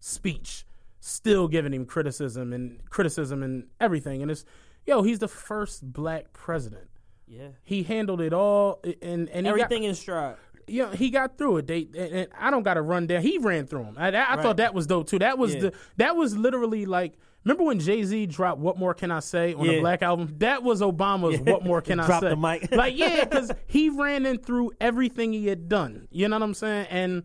[0.00, 0.64] speech
[1.00, 4.44] still giving him criticism and criticism and everything and it's
[4.86, 6.88] yo he's the first black president
[7.28, 7.48] Yeah.
[7.64, 10.36] he handled it all and and he got- Everything in stride.
[10.68, 11.66] yeah, he got through it.
[11.68, 13.22] They and, I don't got to run down.
[13.22, 13.94] He ran through them.
[13.98, 14.42] I, I Right.
[14.42, 15.20] thought that was dope too.
[15.20, 15.60] That was Yeah.
[15.60, 17.14] the that was literally like.
[17.46, 20.34] Remember when Jay Z dropped "What More Can I Say" on the Black album?
[20.38, 22.72] That was Obama's "What More Can I Say." the mic.
[22.72, 26.08] like yeah, because he ran in through everything he had done.
[26.10, 26.88] You know what I'm saying?
[26.90, 27.22] And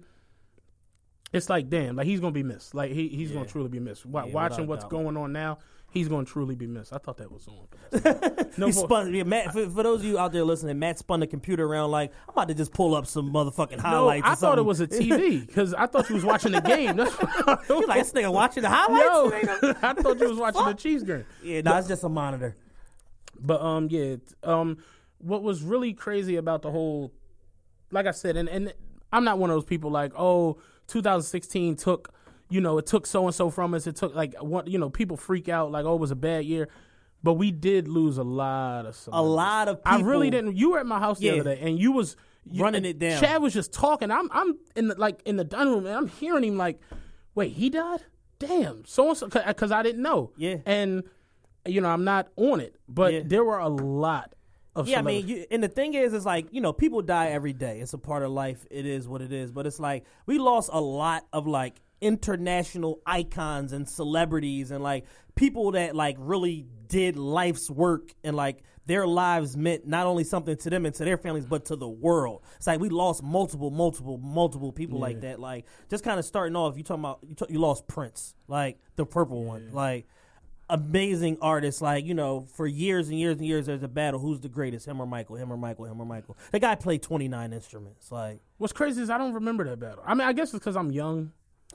[1.34, 2.76] it's like damn, like he's gonna be missed.
[2.76, 4.06] Like he, he's gonna truly be missed.
[4.06, 4.92] Yeah, watching what's doubt.
[4.92, 5.58] going on now,
[5.92, 6.92] he's gonna truly be missed.
[6.92, 7.68] I thought that was on.
[8.58, 9.14] No, He spun.
[9.14, 11.92] Yeah, Matt, for, for those of you out there listening, Matt spun the computer around
[11.92, 14.28] like I'm about to just pull up some motherfucking no, highlights.
[14.28, 16.98] I or thought it was a TV because I thought you was watching the game.
[16.98, 19.06] That's what He like this nigga watching the highlights.
[19.06, 21.26] Yo, It ain't no- I thought you was watching the Chiefs game.
[21.44, 22.56] yeah, no, it's just a monitor.
[23.40, 24.78] But um, yeah, um,
[25.20, 27.12] what was really crazy about the whole,
[27.92, 28.74] like I said, and and
[29.14, 32.14] I'm not one of those people like, oh, 2016 took,
[32.52, 33.88] you know, it took so and so from us.
[33.88, 36.46] It took like what, you know, people freak out like, oh, it was a bad
[36.46, 36.68] year,
[37.24, 38.98] but we did lose a lot of.
[39.12, 40.56] A lot of I really didn't.
[40.58, 41.34] You were at my house the Yeah.
[41.34, 42.16] other day, and you was
[42.50, 43.22] you- Running it down.
[43.22, 44.10] Chad was just talking.
[44.12, 46.80] I'm I'm in the like in the dining room, and I'm hearing him like,
[47.36, 48.02] wait, he died?
[48.40, 50.32] Damn, so and so, because I didn't know.
[50.38, 50.58] Yeah.
[50.66, 51.04] and
[51.66, 53.22] you know, I'm not on it, but Yeah.
[53.24, 54.34] there were a lot
[54.76, 57.28] of Yeah, I mean, you, and the thing is, is like you know, people die
[57.28, 57.80] every day.
[57.80, 58.66] It's a part of life.
[58.72, 59.52] It is what it is.
[59.52, 65.06] But it's like we lost a lot of like international icons and celebrities and like
[65.36, 70.58] people that like really did life's work and like their lives meant not only something
[70.58, 72.42] to them and to their families, but to the world.
[72.58, 75.40] It's like we lost multiple, multiple, multiple people like that.
[75.40, 78.80] Like just kind of starting off, you talking about you, t- you lost Prince, like
[78.96, 80.08] the purple one, like
[80.70, 81.82] amazing artists.
[81.82, 84.88] Like you know, for years and years and years, there's a battle: who's the greatest,
[84.88, 86.36] him or Michael, him or Michael, him or Michael.
[86.52, 88.12] The guy played 29 instruments.
[88.12, 90.04] Like What's crazy is I don't remember that battle.
[90.06, 91.32] I mean, I guess it's because I'm young.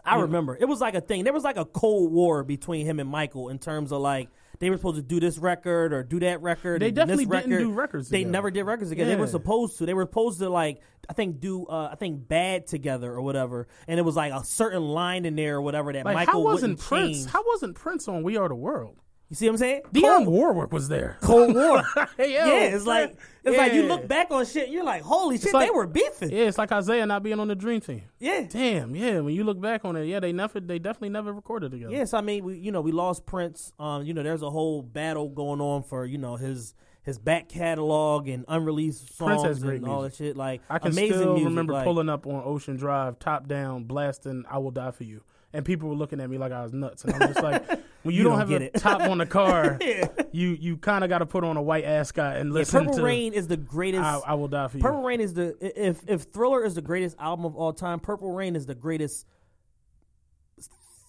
[0.07, 1.25] I remember, it was like a thing.
[1.25, 4.29] There was like a cold war between him and Michael in terms of like.
[4.59, 6.81] They were supposed to do this record or do that record.
[6.81, 8.33] They and this definitely didn't do records They together.
[8.33, 9.11] never did records together.
[9.11, 9.85] They were supposed to.
[9.85, 13.69] They were supposed to like I think do uh, I think bad together or whatever.
[13.87, 16.41] And it was like a certain line in there or whatever that Like, Michael how
[16.41, 17.19] wasn't Prince?
[17.25, 17.31] change.
[17.31, 18.97] How wasn't Prince on We Are the World?
[19.29, 19.83] You see what I'm saying?
[19.93, 21.19] Dionne Cold- Warwick was there.
[21.21, 21.83] Cold War.
[22.17, 25.37] Hey, yo, yeah, it's like it's like you look back on shit, you're like, holy
[25.39, 26.31] shit, like- they were beefing.
[26.31, 28.03] Yeah, it's like Isaiah not being on the Dream Team.
[28.19, 28.47] Yeah.
[28.49, 29.21] Damn, yeah.
[29.21, 31.93] When you look back on it, yeah, they never, they definitely never recorded together.
[31.93, 33.73] Yes, I mean, we you know we lost Prince.
[33.79, 37.49] Um, you know, there's a whole battle going on for you know his his back
[37.49, 40.37] catalog and unreleased songs Prince has great and all that shit.
[40.37, 41.49] Like I can amazing still music.
[41.49, 45.23] remember like, pulling up on Ocean Drive, top down, blasting "I Will Die for You,"
[45.53, 47.05] and people were looking at me like I was nuts.
[47.05, 47.69] And I'm just like,
[48.03, 48.75] when you, You don't, don't have get a it.
[48.79, 49.79] top on the car,
[50.33, 52.99] you you kind of got to put on a white ascot and Yeah, listen Purple
[52.99, 54.03] to Rain is the greatest.
[54.03, 56.83] I, I Will Die for You." Purple Rain is the if if Thriller is the
[56.83, 59.27] greatest album of all time, Purple Rain is the greatest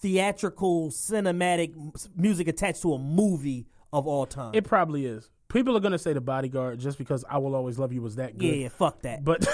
[0.02, 1.74] theatrical cinematic
[2.16, 4.52] music attached to a movie of all time.
[4.54, 5.30] It probably is.
[5.50, 8.38] People are gonna say The Bodyguard just because "I Will Always Love You" was that
[8.38, 8.54] good.
[8.54, 9.24] yeah, fuck that.
[9.24, 9.46] But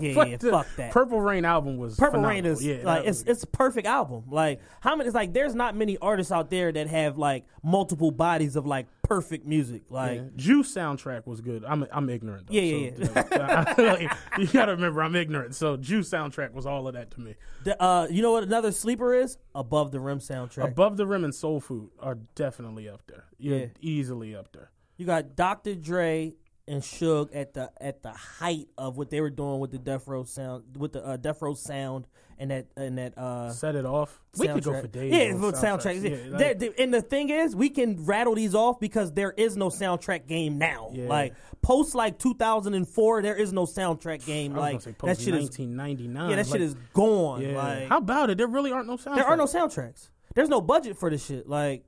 [0.00, 0.90] Yeah, but yeah, fuck that.
[0.92, 4.24] Purple Rain album was Purple Rain is yeah, like it's it's a perfect album.
[4.28, 5.06] Like how many?
[5.06, 8.86] It's like there's not many artists out there that have like multiple bodies of like
[9.04, 9.82] perfect music.
[9.88, 10.24] Like Yeah.
[10.34, 11.64] Juice soundtrack was good.
[11.64, 12.48] I'm I'm ignorant.
[12.48, 15.54] Though, Yeah, yeah, so, like, you gotta remember I'm ignorant.
[15.54, 17.34] So Juice soundtrack was all of that to me.
[17.62, 19.38] the, uh, you know what another sleeper is?
[19.54, 20.64] Above the Rim soundtrack.
[20.64, 23.26] Above the Rim and Soul Food are definitely up there.
[23.38, 23.66] You're Yeah.
[23.80, 24.70] easily up there.
[25.00, 25.76] You got Dr.
[25.76, 26.34] Dre
[26.68, 30.06] and Suge at the at the height of what they were doing with the Death
[30.06, 32.06] Row sound, with the uh, Death Row sound,
[32.38, 34.20] and that and that uh, Set it off.
[34.36, 35.10] We could go for days.
[35.10, 36.02] Yeah, for soundtracks.
[36.02, 36.30] soundtracks.
[36.38, 36.68] Yeah.
[36.68, 40.26] Like- and the thing is, we can rattle these off because there is no soundtrack
[40.26, 40.90] game now.
[40.92, 41.06] Yeah.
[41.06, 44.52] Like post like 2004, there is no soundtrack game.
[44.54, 46.28] I was Like that shit is 1999.
[46.28, 47.40] yeah, that like, shit is gone.
[47.40, 47.56] Yeah.
[47.56, 48.36] Like How about it?
[48.36, 49.14] There really aren't no soundtracks.
[49.14, 50.10] there are no soundtracks.
[50.34, 51.48] There's no budget for this shit.
[51.48, 51.84] Like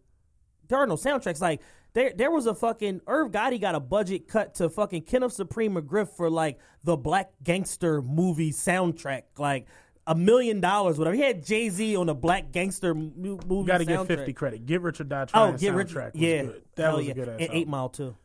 [0.68, 1.42] there are no soundtracks.
[1.42, 1.60] Like
[1.94, 5.74] there there was a fucking Irv Gotti got a budget cut to fucking Kenneth Supreme
[5.74, 9.22] McGriff for like the Black Gangster movie soundtrack.
[9.38, 9.66] Like
[10.06, 11.14] a million dollars, whatever.
[11.14, 13.44] He had Jay Z on the Black Gangster movie.
[13.48, 14.66] You got to get 50 credit.
[14.66, 15.94] Get Rich or Die Oh, get rich.
[16.14, 16.62] Yeah, good.
[16.76, 17.12] That Hell was yeah.
[17.12, 17.68] a good ass And Eight.
[17.68, 18.16] Mile too.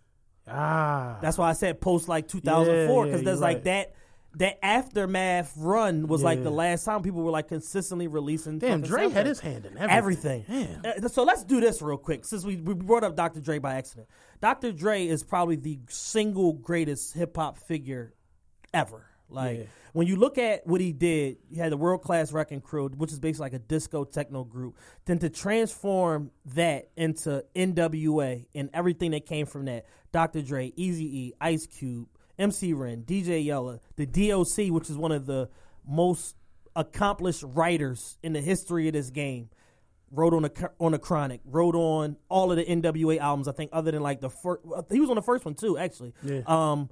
[0.48, 1.18] Ah.
[1.22, 3.64] That's why I said post like 2004 because yeah, there's you're like right.
[3.66, 3.94] that.
[4.38, 8.60] That aftermath run was like the last time people were like consistently releasing.
[8.60, 10.45] Damn, Dre had his hand in everything.
[10.47, 10.82] everything.
[10.84, 11.06] Damn.
[11.06, 13.39] Uh, so let's do this real quick since we, we brought up Dr.
[13.39, 14.08] Dre by accident.
[14.39, 14.71] Dr.
[14.71, 18.13] Dre is probably the single greatest hip hop figure
[18.73, 19.06] ever.
[19.30, 19.63] Like Yeah.
[19.93, 23.12] when you look at what he did, he had the World Class Wreckin' Cru, which
[23.12, 24.78] is basically like a disco techno group.
[25.06, 30.41] Then to transform that into NWA and everything that came from that, Dr.
[30.43, 32.08] Dre, Easy E, Ice Cube,
[32.39, 35.50] MC Ren, DJ Yella, the DOC, which is one of the
[35.88, 36.36] most
[36.76, 39.50] accomplished writers in the history of this game
[40.12, 43.71] wrote on a on a chronic wrote on all of the NWA albums I think
[43.73, 46.13] other than like the first he was on the first one too actually.
[46.23, 46.41] Yeah.
[46.45, 46.89] um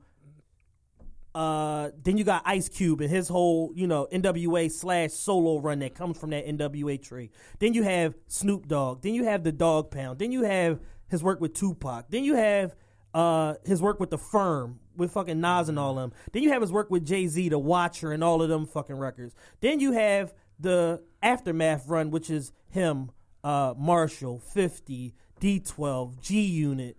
[1.34, 5.80] uh then you got Ice Cube and his whole you know NWA slash solo run
[5.80, 7.30] that comes from that NWA tree.
[7.60, 9.02] Then you have Snoop Dogg.
[9.02, 10.20] Then you have the Dog Pound.
[10.20, 12.10] Then you have his work with Tupac.
[12.10, 12.76] Then you have
[13.14, 16.52] uh his work with the Firm with fucking Nas and all of them then you
[16.52, 19.80] have his work with Jay Z the Watcher and all of them fucking records then
[19.80, 23.12] you have the aftermath run which is him
[23.44, 26.98] uh Marshall 50 D12 G Unit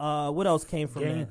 [0.00, 1.18] uh what else came from Game.
[1.20, 1.28] that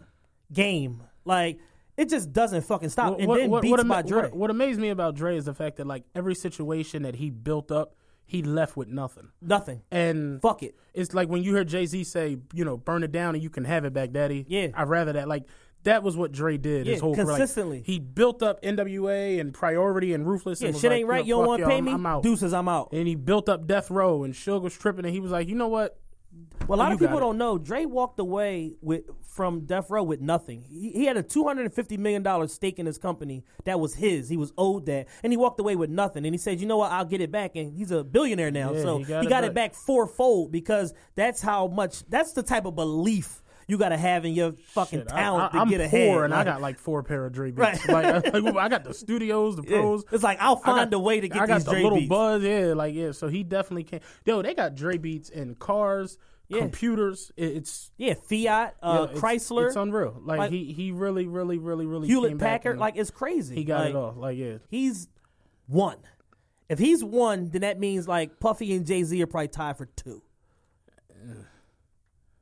[0.54, 1.60] game like
[1.98, 4.50] it just doesn't fucking stop and what, then what, beats what, by Dre what- what
[4.52, 7.96] amazed me about Dre is the fact that like every situation that he built up,
[8.28, 9.30] he left with nothing.
[9.42, 9.82] Nothing.
[9.92, 10.76] And Fuck it.
[10.94, 13.50] it's like when you hear Jay Z say, you know, burn it down and you
[13.50, 14.46] can have it back, daddy.
[14.50, 14.68] Yeah.
[14.74, 15.28] I'd rather that.
[15.28, 15.44] Like,
[15.86, 17.26] that was what Dre did his whole career.
[17.26, 17.82] Like, consistently.
[17.86, 20.62] he built up NWA and Priority and Ruthless.
[20.62, 21.26] Yeah, and shit like, ain't right.
[21.26, 21.92] You don't want to pay me?
[21.92, 22.24] I'm out.
[22.24, 22.90] Deuces, I'm out.
[22.92, 25.56] And he built up Death Row, and Suge was tripping, and he was like, you
[25.56, 25.98] know what?
[26.68, 27.58] Well, a lot oh, You of people don't know.
[27.58, 30.64] Dre walked away with from Death Row with nothing.
[30.68, 33.80] He, he had a two hundred and fifty million dollars stake in his company that
[33.80, 34.30] was his.
[34.30, 36.26] He was owed that, and he walked away with nothing.
[36.26, 36.92] And he said, "You know what?
[36.92, 39.44] I'll get it back." And he's a billionaire now, Yeah, so he he got got,
[39.44, 39.76] it it, back.
[39.76, 42.04] fourfold because that's how much.
[42.10, 45.54] That's the type of belief you got to have in your fucking Shit, I- talent
[45.54, 46.24] I, to am get poor, ahead.
[46.26, 47.88] and I got like four pair of Dre beats.
[47.88, 47.90] Right.
[47.90, 49.80] Like, like, I got the studios, the yeah.
[49.80, 50.04] pros.
[50.12, 51.98] It's like I'll find got- a way to get I got these the Dre little
[52.00, 52.10] beats.
[52.10, 53.12] buzz, yeah, like yeah.
[53.12, 54.02] So he definitely can.
[54.26, 56.60] Yo, they got Dre beats in cars, Yeah.
[56.60, 57.32] computers.
[57.38, 60.22] It- it's Yeah, Fiat, uh, yeah, Chrysler, It's unreal.
[60.24, 62.78] Like, Like- he he really really really really Hewlett Packard.
[62.78, 63.56] Like it's crazy.
[63.56, 64.14] he got Like, it all.
[64.16, 65.08] Like yeah, He's
[65.68, 65.98] one.
[66.70, 69.86] If he's one, then that means like Puffy and Jay Z are probably tied for
[69.86, 70.22] two.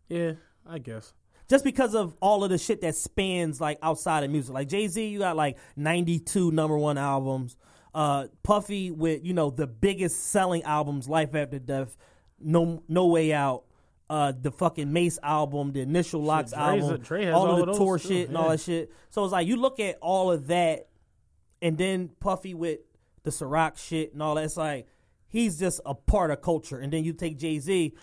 [0.10, 0.34] yeah.
[0.68, 1.14] I guess.
[1.50, 4.54] Just because of all of the shit that spans like outside of music.
[4.54, 7.58] Like Jay Z, you got like ninety two number one albums.
[7.94, 11.96] Uh, Puffy with you know the biggest selling albums, Life After Death,
[12.40, 13.66] No No Way Out,
[14.10, 17.74] uh, the fucking Mace album, the Initial Locks Dre's album, a- all, all of the
[17.74, 18.92] tour too, shit and all that shit.
[19.10, 20.88] So it's like you look at all of that,
[21.62, 22.80] and then Puffy with
[23.24, 24.46] the Ciroc shit and all that.
[24.46, 24.88] It's like
[25.28, 26.80] he's just a part of culture.
[26.80, 27.94] And then you take Jay Z,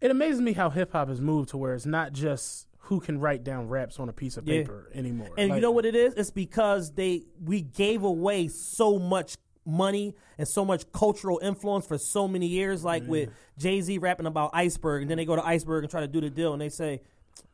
[0.00, 3.18] It amazes me how hip hop has moved to where it's not just who can
[3.18, 4.60] write down raps on a piece of Yeah.
[4.62, 5.30] paper anymore.
[5.36, 6.14] And Like, you know what it is?
[6.14, 11.98] It's because they we gave away so much money and so much cultural influence for
[11.98, 12.84] so many years.
[12.84, 16.00] Like with Jay Z rapping about Iceberg, and then they go to Iceberg and try
[16.02, 17.00] to do the deal, and they say,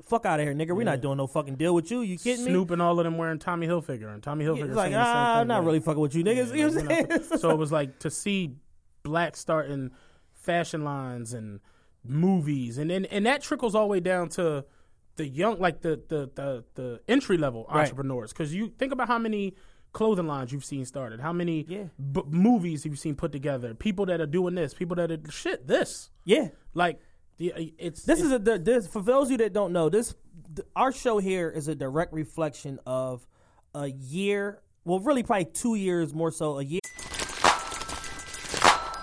[0.02, 0.76] "Fuck out of here, nigga.
[0.76, 2.02] We're not doing no fucking deal with you.
[2.02, 4.90] You kidding me?" Snoop and all of them wearing Tommy Hilfiger, and Tommy Hilfiger like,
[4.90, 6.54] saying the same ah, I'm not like- really fucking with you, niggas.
[6.54, 7.38] you know what I'm saying?
[7.40, 8.56] so it was like to see
[9.04, 9.92] black starting
[10.34, 11.60] fashion lines and
[12.04, 14.64] movies, and then and that trickles all the way down to
[15.16, 17.82] the young, like the the the, the entry level Right.
[17.82, 18.32] entrepreneurs.
[18.32, 19.54] Because you think about how many
[19.92, 21.84] clothing lines you've seen started, how many Yeah.
[22.12, 25.66] b- movies you've seen put together, people that are doing this, people that are shit
[25.66, 26.48] this, yeah.
[26.74, 26.98] like
[27.36, 29.88] the, uh, it's This it's, is a this for those of you that don't know
[29.90, 30.14] this.
[30.56, 33.26] th- Our show here is a direct reflection of
[33.74, 34.62] a year.
[34.84, 36.58] Well, really, probably two years more so.
[36.58, 36.80] A year.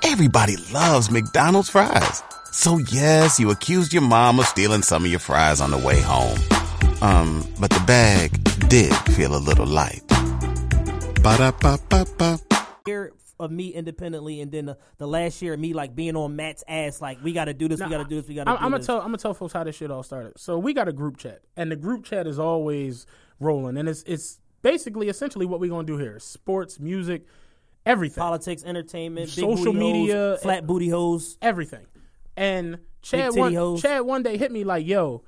[0.04, 2.24] Everybody loves McDonald's fries.
[2.52, 6.02] So yes, you accused your mom of stealing some of your fries on the way
[6.02, 6.38] home.
[7.02, 8.32] Um, but the bag
[8.70, 10.02] did feel a little light.
[11.22, 12.40] Ba-da-ba-ba-ba.
[12.88, 16.36] year of me independently, and then the, the last year of me like being on
[16.36, 18.46] Matt's ass, like we got to do this, we got to do this, we got
[18.46, 18.88] to I'm, do I'm gonna this.
[18.88, 20.38] tell I'm gonna tell folks how this shit all started.
[20.38, 23.06] So we got a group chat, and the group chat is always
[23.40, 27.26] rolling, and it's it's basically essentially what we're gonna do here: sports, music,
[27.86, 31.38] everything, Politics, entertainment, big Social booty media, hoes, flat booty hoes.
[31.42, 31.86] everything.
[32.39, 33.82] And Chad one hoes.
[33.82, 35.23] Chad one day hit me like, "Yo,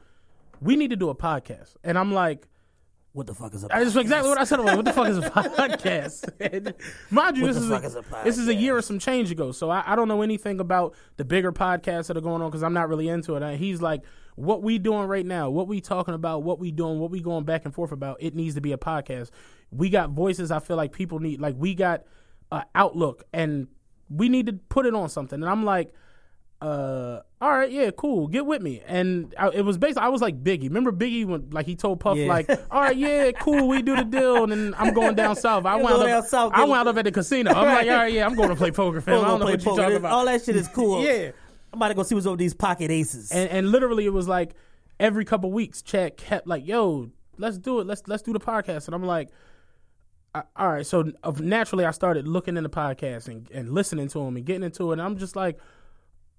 [0.61, 2.47] we need to do a podcast," and I'm like.
[3.13, 4.61] What the fuck is a That's exactly what I said.
[4.61, 6.29] I'm like, what the fuck is a podcast?
[6.39, 6.73] And
[7.11, 8.77] mind you, What this is, a, is a this is a year podcast?
[8.77, 9.51] or some change ago.
[9.51, 12.63] So I, I don't know anything about the bigger podcasts that are going on because
[12.63, 13.43] I'm not really into it.
[13.43, 14.03] And he's like,
[14.35, 17.43] what we doing right now, what we talking about, what we doing, what we going
[17.43, 19.29] back and forth about, it needs to be a podcast.
[19.71, 21.41] We got voices I feel like people need.
[21.41, 22.05] Like we got
[22.49, 23.67] uh, outlook and
[24.09, 25.41] we need to put it on something.
[25.41, 25.93] And I'm like,
[26.61, 28.81] uh, all right, yeah, cool, get with me.
[28.85, 30.63] And I, it was basically, I was like Biggie.
[30.65, 32.27] Remember Biggie when like he told Puff Yeah.
[32.27, 35.65] like, all right, yeah, cool, we do the deal, and then I'm going down south.
[35.65, 37.51] I wound up, south, I wound up at the casino.
[37.51, 39.19] I'm like, all right, yeah, I'm going to play poker, fam.
[39.25, 40.11] I don't know what you're talking about.
[40.11, 41.03] All that shit is cool.
[41.05, 41.31] Yeah.
[41.73, 43.31] I'm about to go see what's over these pocket aces.
[43.31, 44.55] And, and literally, it was like
[44.99, 47.87] every couple weeks, Chad kept like, "Yo, let's do it.
[47.87, 49.29] Let's let's do the podcast." And I'm like,
[50.35, 54.19] I- "All right." So uh, naturally, I started looking into podcasts and, and listening to
[54.19, 54.95] them and getting into it.
[54.95, 55.59] And I'm just like,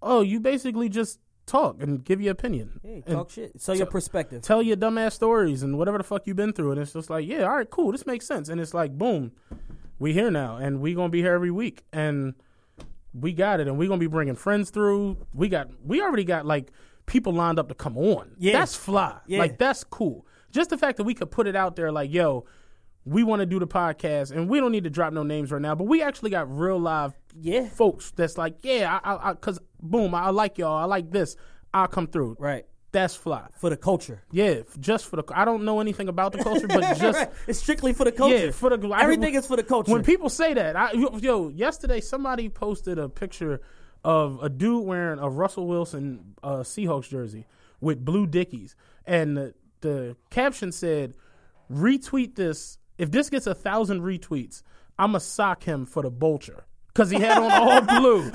[0.02, 3.60] "Oh, you basically just talk and give your opinion, and talk shit.
[3.60, 4.42] So your perspective.
[4.42, 7.26] tell your dumbass stories and whatever the fuck you've been through." And it's just like,
[7.26, 7.92] "Yeah, all right, cool.
[7.92, 9.32] This makes sense." And it's like, boom,
[9.98, 12.34] we here now, and we gonna be here every week, and
[13.14, 15.16] we got it, and we gonna be bringing friends through.
[15.34, 16.72] We got, we already got like
[17.06, 18.32] people lined up to come on.
[18.38, 18.52] Yeah.
[18.52, 19.18] that's fly.
[19.26, 19.38] Yeah.
[19.38, 20.26] Like that's cool.
[20.50, 22.44] Just the fact that we could put it out there, like, yo,
[23.04, 25.60] we want to do the podcast, and we don't need to drop no names right
[25.62, 27.68] now, but we actually got real live Yeah.
[27.68, 31.36] folks that's like, yeah, I, I, I cause boom, I like y'all, I like this,
[31.74, 32.36] I'll come through.
[32.38, 32.64] Right.
[32.92, 33.46] That's fly.
[33.56, 34.22] For the culture.
[34.32, 35.24] Yeah, just for the.
[35.34, 37.30] I don't know anything about the culture, but just Right.
[37.46, 38.36] It's strictly for the culture.
[38.46, 38.88] yeah, for the.
[38.90, 39.90] I- Everything is for the culture.
[39.92, 43.62] When people say that, I, yo, yo, yesterday somebody posted a picture
[44.04, 47.46] of a dude wearing a Russell Wilson uh, Seahawks jersey
[47.80, 51.14] with blue Dickies, and the, the caption said,
[51.70, 52.76] "Retweet this.
[52.98, 54.62] If this gets a thousand retweets,
[54.98, 58.22] I'ma sock him for the vulture." Because he had on all blue.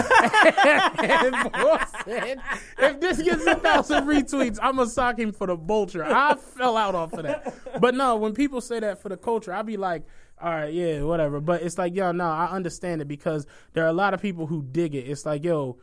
[2.07, 2.41] and
[2.79, 6.03] if this gets a thousand retweets, I'm gonna sock him for the vulture.
[6.03, 7.53] I fell out off of that.
[7.79, 10.03] But no, when people say that for the culture, I be like,
[10.41, 11.39] all right, yeah, whatever.
[11.39, 14.47] But it's like, yo, no, I understand it because there are a lot of people
[14.47, 15.07] who dig it.
[15.07, 15.77] It's like, yo,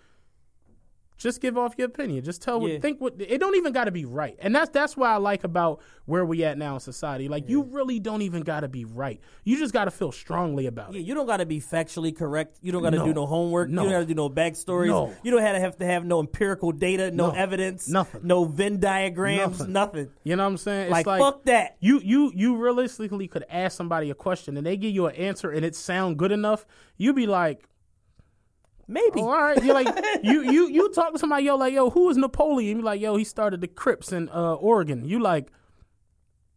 [1.17, 2.25] just give off your opinion.
[2.25, 2.75] Just tell Yeah.
[2.75, 4.37] what think what it don't even got to be right.
[4.41, 7.29] And that's that's why I like about where we at now in society.
[7.29, 9.21] Like you really don't even got to be right.
[9.45, 10.95] You just got to feel strongly about it.
[10.97, 11.07] Yeah, it.
[11.07, 12.59] you don't got to be factually correct.
[12.63, 13.05] You don't got to No.
[13.07, 13.69] do no homework.
[13.71, 13.83] No.
[13.83, 14.89] You don't got to do no backstories.
[14.89, 15.15] No.
[15.23, 17.35] You don't have to have to have no empirical data, no, No.
[17.37, 18.21] evidence, Nothing.
[18.25, 19.73] no Venn diagrams, Nothing.
[19.73, 20.11] nothing.
[20.25, 20.83] You know what I'm saying?
[20.85, 21.77] It's Like, like, fuck that.
[21.81, 25.51] You you you realistically could ask somebody a question and they give you an answer
[25.51, 26.67] and it sound good enough.
[26.97, 27.69] You be like,
[28.87, 29.21] Maybe.
[29.21, 29.63] all right.
[29.63, 29.89] You're like
[30.23, 32.79] you you you talk to somebody, yo, like, yo, who is Napoleon?
[32.79, 35.05] You like, yo, he started the Crips in uh, Oregon.
[35.05, 35.51] You like,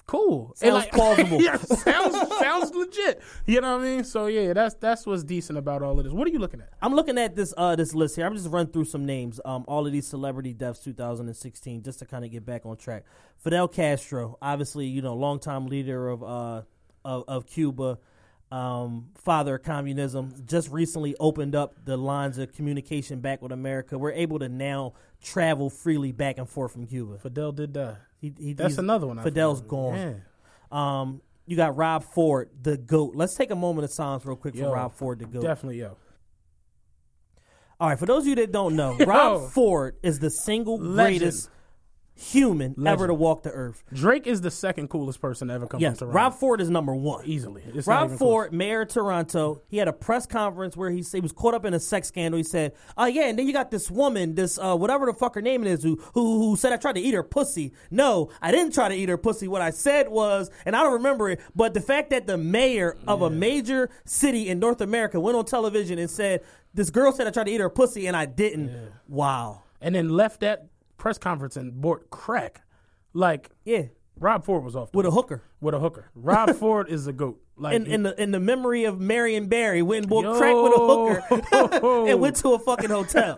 [0.08, 0.54] cool.
[0.56, 1.42] Sounds like, plausible.
[1.42, 3.22] yeah, sounds sounds legit.
[3.46, 4.04] You know what I mean?
[4.04, 6.14] So yeah, that's that's what's decent about all of this.
[6.14, 6.70] What are you looking at?
[6.82, 8.26] I'm looking at this uh this list here.
[8.26, 9.40] I'm just run through some names.
[9.46, 13.04] Um, all of these celebrity deaths 2016, just to kind of get back on track.
[13.38, 16.62] Fidel Castro, obviously, you know, longtime leader of uh
[17.06, 18.00] of, of Cuba,
[18.52, 23.98] um, father of communism, just recently opened up the lines of communication back with America.
[23.98, 27.18] We're able to now travel freely back and forth from Cuba.
[27.18, 27.98] Fidel did die.
[28.22, 29.20] He, he, That's another one.
[29.20, 29.96] I Fidel's gone.
[29.96, 30.14] Yeah.
[30.72, 33.16] Um, you got Rob Ford, the goat.
[33.16, 35.44] Let's take a moment of silence real quick Yo, for Rob Ford, the goat.
[35.44, 35.98] Definitely, yo.
[37.80, 39.06] All right, for those of you that don't know, Yo.
[39.06, 41.20] Rob Ford is the single Legend.
[41.20, 41.50] greatest
[42.18, 43.84] human ever to walk the earth.
[43.94, 46.94] Drake is the second coolest person to ever come Yes, from Rob Ford is number
[46.96, 47.26] one.
[47.26, 47.64] easily.
[47.74, 51.32] It's Rob Ford, mayor of Toronto, he had a press conference where he, he was
[51.32, 52.38] caught up in a sex scandal.
[52.38, 55.36] He said, "Oh yeah," and then you got this woman, this uh, whatever the fuck
[55.36, 57.74] her name is, who, who who said I tried to eat her pussy.
[57.92, 59.48] No, I didn't try to eat her pussy.
[59.48, 62.98] What I said was, and I don't remember it, but the fact that the mayor
[63.08, 66.42] of a major city in North America went on television and said,
[66.74, 68.72] "This girl said I tried to eat her pussy and I didn't."
[69.08, 69.64] Wow.
[69.80, 70.66] and then left that
[70.98, 72.62] press conference and bought crack.
[73.14, 73.84] Like Yeah,
[74.20, 75.44] Rob Ford was off with a hooker.
[75.62, 76.12] with a hooker.
[76.16, 77.42] Rob Ford is a goat.
[77.60, 80.74] Like in, in the in the memory of Marion Barry, went and bought crack with
[80.74, 83.36] a hooker and went to a fucking hotel.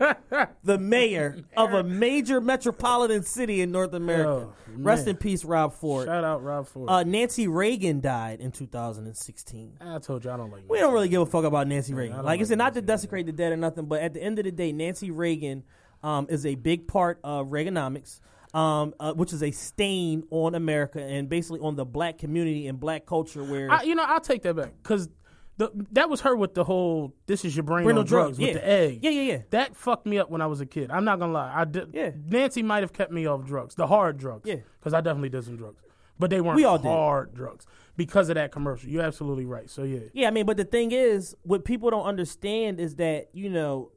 [0.61, 4.49] the mayor of a major metropolitan city in North America.
[4.49, 6.07] Yo, Rest in peace, Rob Ford.
[6.07, 6.89] shout out Rob Ford.
[6.89, 9.77] Uh, Nancy Reagan died in 2016.
[9.79, 10.63] I told you I don't like.
[10.67, 12.17] We don't really give a fuck about Nancy Reagan.
[12.17, 14.43] Like like said, not to desecrate the dead or nothing, but at the end of
[14.45, 15.63] the day, Nancy Reagan
[16.03, 18.19] um, is a big part of Reaganomics,
[18.53, 22.79] um, uh, which is a stain on America and basically on the black community and
[22.79, 25.09] black culture where I, you know, I'll take that back because
[25.91, 28.47] that was her with the whole "this is your brain Brain on drugs" drugs, with
[28.47, 28.53] yeah.
[28.53, 28.99] the egg.
[29.01, 29.41] Yeah, yeah, yeah.
[29.49, 30.89] That fucked me up when I was a kid.
[30.89, 31.51] I'm not gonna lie.
[31.53, 31.89] I did.
[31.93, 32.11] Yeah.
[32.27, 34.47] Nancy might have kept me off drugs, the hard drugs.
[34.47, 34.57] Yeah.
[34.79, 35.81] because I definitely did some drugs,
[36.17, 36.87] but they weren't We all did.
[36.87, 37.65] hard drugs
[37.97, 38.89] because of that commercial.
[38.89, 39.69] You're absolutely right.
[39.69, 43.27] So yeah, Yeah, I mean, but the thing is, what people don't understand is that
[43.33, 43.91] you know,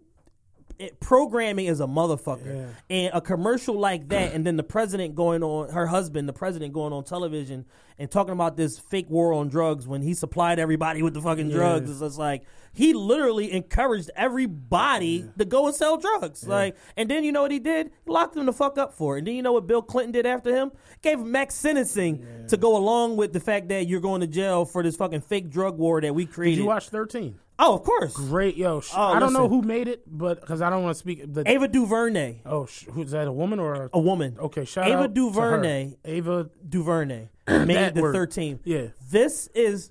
[0.78, 5.42] it, programming is a motherfucker, and a commercial like that, and then the president going
[5.42, 7.64] on, her husband, the president going on television
[7.98, 11.50] and talking about this fake war on drugs when he supplied everybody with the fucking
[11.50, 11.90] drugs.
[11.90, 12.42] It's just like
[12.72, 16.46] he literally encouraged everybody to go and sell drugs.
[16.46, 17.90] Like, and then you know what he did?
[18.06, 19.18] Locked them the fuck up for it.
[19.18, 20.72] And then you know what Bill Clinton did after him?
[21.02, 24.64] Gave him max sentencing to go along with the fact that you're going to jail
[24.64, 26.56] for this fucking fake drug war that we created.
[26.56, 27.38] did you watch 13?
[27.64, 28.12] Oh, of course.
[28.14, 28.80] Great, yo.
[28.80, 29.60] Sh- Oh, I don't know listen.
[29.60, 31.22] who made it, but because I don't want to speak.
[31.32, 33.28] But Ava DuVernay, oh, sh- who's that?
[33.28, 34.36] A woman or a, a woman.
[34.38, 34.64] okay?
[34.64, 35.30] Shout Ava out to her.
[35.32, 38.14] DuVernay, Ava, DuVernay made That the word.
[38.14, 38.60] 13.
[38.64, 38.88] yeah.
[39.10, 39.90] This is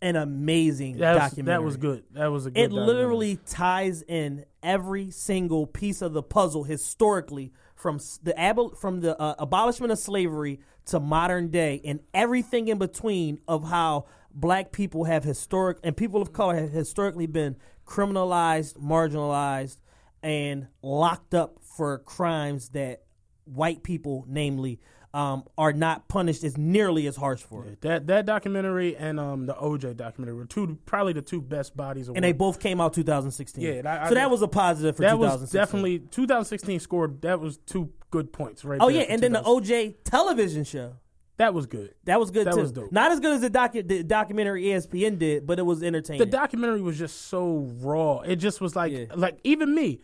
[0.00, 1.52] an amazing That was, documentary.
[1.60, 2.04] that was good.
[2.12, 2.56] That was a good.
[2.60, 2.64] One.
[2.64, 2.94] It documentary.
[2.94, 9.00] literally ties in every single piece of the puzzle historically from s- the abol- from
[9.00, 14.72] the uh, abolishment of slavery to modern day and everything in between of how black
[14.72, 17.56] people have historic and people of color have historically been
[17.86, 19.78] criminalized, marginalized,
[20.22, 23.02] and locked up for crimes that
[23.44, 24.80] white people, namely,
[25.14, 27.64] um, are not punished as nearly as harsh for.
[27.80, 32.08] That that documentary and um the OJ documentary were two probably the two best bodies
[32.08, 32.28] of And work.
[32.28, 33.64] they both came out 2016.
[33.64, 35.40] Yeah, I- so that was a positive for that 2016.
[35.40, 37.22] was definitely 2016 scored.
[37.22, 38.78] That was two good points, right?
[38.82, 40.96] Oh yeah, and then the OJ television show
[41.38, 41.94] that was good.
[42.04, 42.60] that was good That too.
[42.60, 42.92] was dope.
[42.92, 46.18] Not as good as the, docu- the documentary ESPN did, but it was entertaining.
[46.18, 48.20] The documentary was just so raw.
[48.20, 49.06] It just was like Yeah.
[49.14, 50.00] like even me,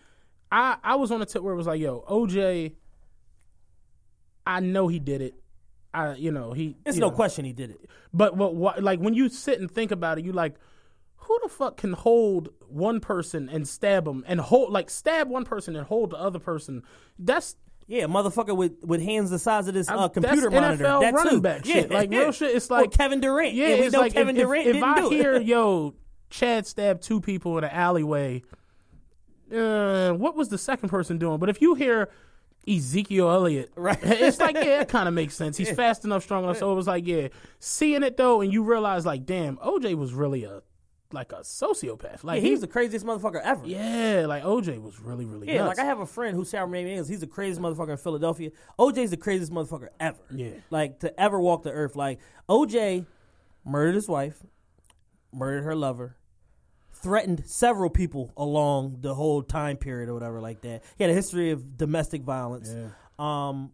[0.50, 2.74] I I was on a tip where it was like, yo, OJ.
[4.46, 5.34] I know he did it.
[5.92, 6.76] I you know he.
[6.84, 7.88] it's no know, question he did it.
[8.12, 10.54] But what, what like when you sit and think about it, you like,
[11.16, 15.44] who the fuck can hold one person and stab them and hold like stab one
[15.44, 16.82] person and hold the other person?
[17.18, 17.56] That's
[17.86, 20.84] Yeah, motherfucker with, with hands the size of this uh, computer that's monitor.
[20.84, 21.40] NFL that running too.
[21.42, 21.90] back yeah, shit.
[21.90, 22.18] Like yeah.
[22.18, 22.56] real shit.
[22.56, 23.54] It's Or like Kevin Durant.
[23.54, 25.94] Yeah, we it's know like Kevin if, if- Durant if, didn't I hear yo
[26.30, 28.42] Chad stabbed two people in an alleyway.
[29.54, 31.38] Uh, what was the second person doing?
[31.38, 32.10] But if you hear
[32.66, 33.98] Ezekiel Elliott, Right.
[34.02, 35.56] it's like yeah, it kind of makes sense.
[35.56, 36.58] He's fast enough, strong enough.
[36.58, 37.28] So it was like yeah,
[37.60, 40.62] seeing it though, and you realize like, damn, OJ was really a
[41.14, 42.22] like a sociopath.
[42.24, 43.66] Like Yeah, he the craziest motherfucker ever.
[43.66, 45.78] yeah, like OJ was really really Yeah, nuts.
[45.78, 48.50] like I have a friend who's Sarah May He's the craziest motherfucker in Philadelphia.
[48.78, 50.18] OJ's the craziest motherfucker ever.
[50.30, 50.50] Yeah.
[50.70, 51.96] Like to ever walk the earth.
[51.96, 53.06] Like OJ
[53.64, 54.42] murdered his wife,
[55.32, 56.16] murdered her lover,
[56.92, 60.82] threatened several people along the whole time period or whatever like that.
[60.96, 62.74] He had a history of domestic violence.
[63.18, 63.72] Um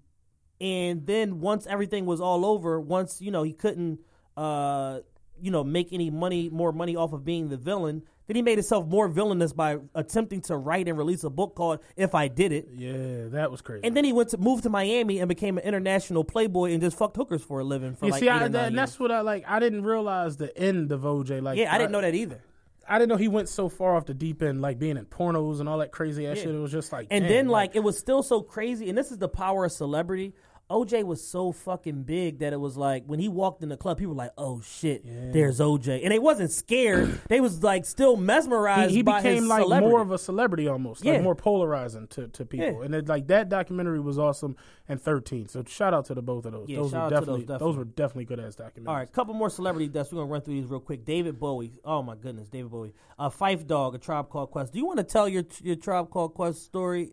[0.61, 4.01] and then once everything was all over, once, you know, he couldn't
[4.37, 5.01] uh
[5.43, 8.03] you know, make any money, more money off of being the villain.
[8.27, 11.81] Then he made himself more villainous by attempting to write and release a book called
[11.97, 13.85] "If I Did It." yeah, that was crazy.
[13.85, 16.97] And then he went to move to Miami and became an international playboy and just
[16.97, 19.45] fucked hookers for a living for you like see, I, that, that's what I like.
[19.49, 21.43] I didn't realize the end of OJ.
[21.43, 22.41] Like, Yeah, I didn't know that either.
[22.89, 25.61] I didn't know he went so far off the deep end, like being in pornos
[25.61, 26.45] and all that crazy ass Yeah.
[26.45, 26.55] shit.
[26.55, 29.11] It was just like, And damn, then like it was still so crazy, and this
[29.13, 30.35] is the power of celebrity.
[30.71, 33.99] OJ was so fucking big that it was like when he walked in the club,
[33.99, 37.21] people were like, "Oh shit, there's OJ," and they wasn't scared.
[37.29, 38.91] they was like still mesmerized.
[38.91, 39.91] he, he became like celebrity.
[39.91, 41.15] more of a celebrity almost, Yeah.
[41.15, 42.67] like more polarizing to, to people.
[42.81, 42.85] Yeah.
[42.85, 44.57] And it, like that documentary was awesome.
[44.89, 46.69] And thirteen, so shout out to the both of those.
[46.69, 47.77] Yeah, those were to those, definitely, definitely.
[47.77, 48.89] were definitely good ass documentaries.
[48.89, 50.13] All right, couple more celebrity deaths.
[50.13, 51.05] We're gonna run through these real quick.
[51.05, 51.81] David Bowie.
[51.85, 52.93] Oh my goodness, David Bowie.
[53.19, 54.73] Uh, Phife Dawg, a Tribe Called Quest.
[54.73, 57.13] Do you want to tell your your Tribe Called Quest story,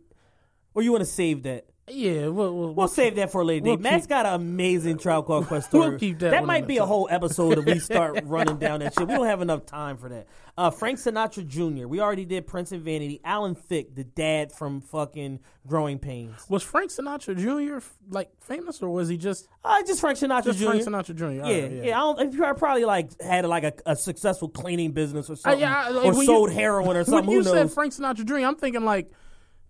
[0.74, 1.66] or you want to save that?
[1.90, 3.84] Yeah, we'll, we'll, We'll save that for a later we'll date.
[3.84, 5.90] Matt's keep- got an amazing Tribe Called Quest story.
[5.92, 8.94] We'll keep that one might be a whole episode if we start running down that
[8.94, 9.08] shit.
[9.08, 10.28] We don't have enough time for that.
[10.58, 11.88] Uh, Frank Sinatra Jr.
[11.88, 13.22] We already did Prince and Vanity.
[13.24, 16.46] Alan Thicke, the dad from fucking Growing Pains.
[16.50, 17.86] was Frank Sinatra Jr.
[18.10, 20.66] like famous or was he just Uh, just Frank Sinatra just Jr.
[20.66, 21.26] Frank Sinatra Jr.?
[21.26, 21.96] Yeah, right, yeah, yeah.
[21.96, 22.34] I don't.
[22.34, 25.90] He probably like had like a, a successful cleaning business or Uh, something, yeah, I-
[25.92, 27.28] like, or sold you- heroin or something.
[27.28, 27.72] When you said?
[27.72, 29.10] Frank Sinatra Jr., I'm thinking like,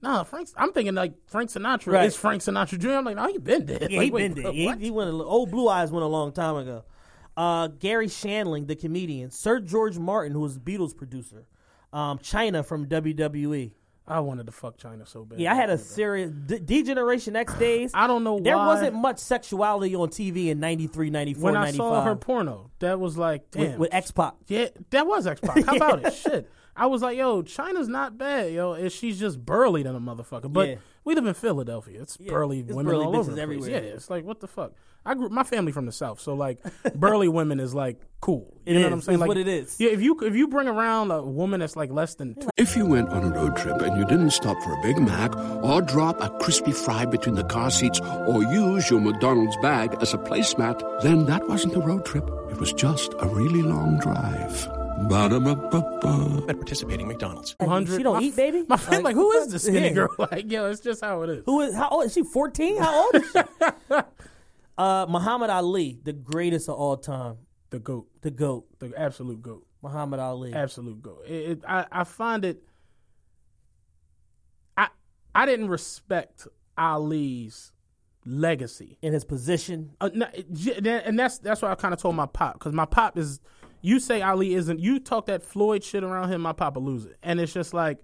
[0.02, 0.50] nah, Frank.
[0.58, 2.06] I'm thinking like Frank Sinatra Right.
[2.06, 2.92] is Frank Sinatra Jr.
[2.92, 3.88] I'm like, no, he been dead.
[3.92, 4.52] Yeah, like, he wait, been there.
[4.54, 5.10] He, he went.
[5.10, 6.84] A, old Blue Eyes went a long time ago.
[7.36, 11.46] Uh, Garry Shandling, the comedian, Sir George Martin, who was Beatles producer,
[11.94, 13.74] um, Chyna from WWE.
[14.10, 15.40] I wanted to fuck Chyna so bad.
[15.40, 17.92] Yeah, I had a serious D, D Generation X days.
[17.94, 18.42] I don't know why.
[18.42, 18.68] There why.
[18.68, 22.72] wasn't much sexuality on TV in 93, 94, when I 95 saw her porno.
[22.80, 23.72] That was like, damn.
[23.72, 24.36] with, with X Pac.
[24.48, 25.66] yeah, that was X Pac.
[25.66, 26.14] How about it?
[26.24, 26.50] Shit.
[26.78, 28.74] I was like, yo, Chyna's not bad, yo.
[28.74, 30.52] And she's just burly than a motherfucker.
[30.54, 30.76] But Yeah.
[31.04, 32.02] we live in Philadelphia.
[32.02, 33.42] It's Yeah, burly it's women burly all over the place.
[33.44, 33.70] everywhere.
[33.72, 34.74] Yeah, it's like what the fuck.
[35.06, 36.60] I grew my family from the south, so like
[36.96, 38.58] burly women is like cool.
[38.66, 38.84] You It know is.
[38.84, 39.14] what I'm saying?
[39.16, 39.80] It's like what it is.
[39.80, 42.76] Yeah, if you if you bring around a woman that's like less than two, If
[42.76, 45.82] you went on a road trip and you didn't stop for a Big Mac or
[45.82, 50.18] drop a crispy fry between the car seats or use your McDonald's bag as a
[50.18, 52.30] placemat, then that wasn't a road trip.
[52.52, 54.68] It was just a really long drive.
[55.08, 56.46] Ba-da-ba-ba-ba.
[56.50, 57.56] at participating McDonald's.
[57.62, 57.98] 200.
[57.98, 58.64] She don't my, eat, baby?
[58.68, 59.94] My friend, like, who is this skinny Yeah.
[59.94, 60.10] girl?
[60.18, 61.44] Like, yo, it's just how it is.
[61.46, 62.24] Who is how old is she?
[62.24, 62.78] Fourteen?
[62.78, 63.40] How old is she?
[64.78, 67.38] uh, Muhammad Ali, the greatest of all time,
[67.70, 68.66] The goat, the goat.
[68.80, 70.54] the absolute goat, Muhammad Ali.
[70.54, 71.24] absolute goat.
[71.28, 72.64] It, it, I I find it.
[74.76, 74.88] I
[75.36, 77.72] I didn't respect Ali's
[78.26, 78.98] legacy.
[79.02, 79.92] in his position.
[80.02, 82.86] Uh, no, it- and that's that's what I kind of told my pop because my
[82.86, 83.40] pop is
[83.82, 87.18] you say Ali isn't you talk that Floyd shit around him, my papa lose it,
[87.24, 88.00] and it's just like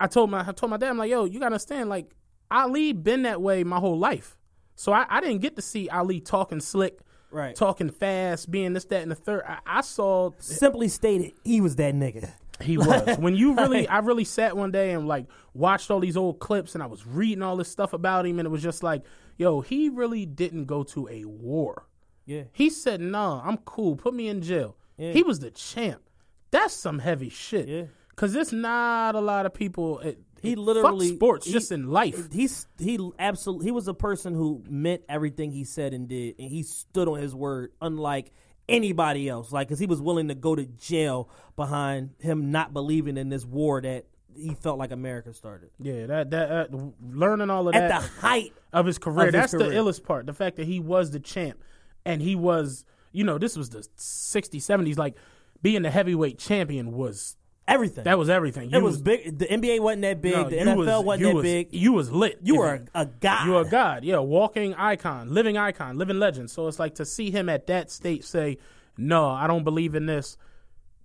[0.00, 2.10] I told my I told my dad I'm like yo you gotta understand like
[2.50, 4.36] Ali been that way my whole life,
[4.76, 6.98] so I, I didn't get to see Ali talking slick,
[7.30, 7.54] Right.
[7.56, 9.42] talking fast, being this that and the third.
[9.48, 12.30] I, I saw Simply stated, he was that nigga.
[12.60, 13.16] he was.
[13.18, 16.74] when you really, I really sat one day and like watched all these old clips
[16.74, 19.02] and I was reading all this stuff about him and it was just like,
[19.36, 21.86] yo, he really didn't go to a war.
[22.26, 22.44] Yeah.
[22.52, 23.96] He said, nah, I'm cool.
[23.96, 24.76] Put me in jail.
[24.96, 26.02] He was the champ.
[26.50, 27.68] That's some heavy shit.
[27.68, 27.82] Yeah.
[28.16, 29.98] Cause there's not a lot of people.
[29.98, 32.32] It, He literally fuck sports he- just in life.
[32.32, 36.48] He's he absolutely he was a person who meant everything he said and did, and
[36.48, 38.30] he stood on his word, unlike
[38.68, 39.50] anybody else.
[39.50, 43.44] Like, cause he was willing to go to jail behind him not believing in this
[43.44, 44.04] war that
[44.36, 46.66] he felt like America started Yeah, that that uh,
[47.02, 48.52] learning all of at that at the height.
[48.72, 49.28] of his career.
[49.28, 50.26] Of his That's the illest part.
[50.26, 51.58] The fact that he was the champ
[52.04, 54.98] and he was, you know, this was the 60s, 70s.
[54.98, 55.16] Like
[55.62, 57.36] being the heavyweight champion was
[57.66, 58.70] Everything that was everything.
[58.72, 59.38] it was, big.
[59.38, 60.34] The NBA wasn't that big.
[60.34, 61.68] no, the NFL was- wasn't that was- big.
[61.72, 62.38] You was lit.
[62.42, 63.46] You were a, a god.
[63.46, 64.04] You were a god.
[64.04, 66.50] Yeah, walking icon, living icon, living legend.
[66.50, 68.58] So it's like to see him at that state say,
[68.98, 70.36] "No, I don't believe in this."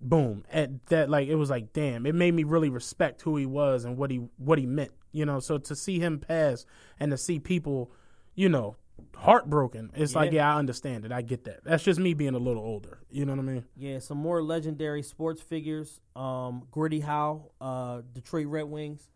[0.02, 0.44] Boom.
[0.52, 2.04] At that, like it was like, damn.
[2.04, 4.92] It made me really respect who he was and what he what he meant.
[5.12, 5.40] You know.
[5.40, 6.66] So to see him pass
[6.98, 7.90] and to see people,
[8.34, 8.76] you know,
[9.16, 9.90] heartbroken.
[9.94, 10.36] It's like, Yeah.
[10.48, 11.12] yeah, I understand it.
[11.12, 11.64] I get that.
[11.64, 12.98] That's just me being a little older.
[13.10, 13.64] You know what I mean?
[13.76, 16.00] Yeah, some more legendary sports figures.
[16.16, 19.10] Um, Gordie Howe, uh, Detroit Red Wings.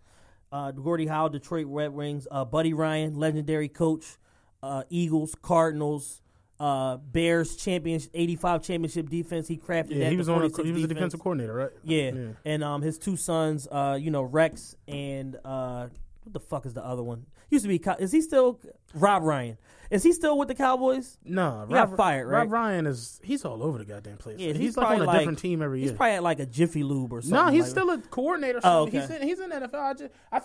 [0.53, 2.29] Uh, Gordie Howe, Detroit Red Wings.
[2.31, 4.19] Uh, Buddy Ryan, legendary coach.
[4.63, 6.23] Uh, Eagles, Cardinals,
[6.61, 9.47] uh, Bears championship, eighty-five championship defense.
[9.49, 10.11] He crafted Yeah, that.
[10.13, 10.37] he was on.
[10.37, 11.71] A, 46 he was a defensive coordinator, right?
[11.83, 12.13] Yeah.
[12.13, 12.29] Yeah.
[12.47, 15.89] and um, his two sons, uh, you know, Rex and uh,
[16.23, 17.27] what the fuck is the other one?
[17.51, 17.83] Used to be.
[18.03, 18.61] Is he still
[18.95, 19.59] Rob Ryan?
[19.91, 21.19] Is he still with the Cowboys?
[21.25, 22.39] No, He got fired, right?
[22.41, 24.39] Rob Ryan is he's all over the goddamn place.
[24.41, 25.91] Yeah, he's, he's like on a probably different team every year.
[25.91, 27.37] He's probably at like a Jiffy Lube or something.
[27.47, 28.61] no, he's like- still a coordinator.
[28.65, 29.01] Oh, okay.
[29.01, 29.75] He's in, he's in NFL.
[29.75, 30.41] I just, I,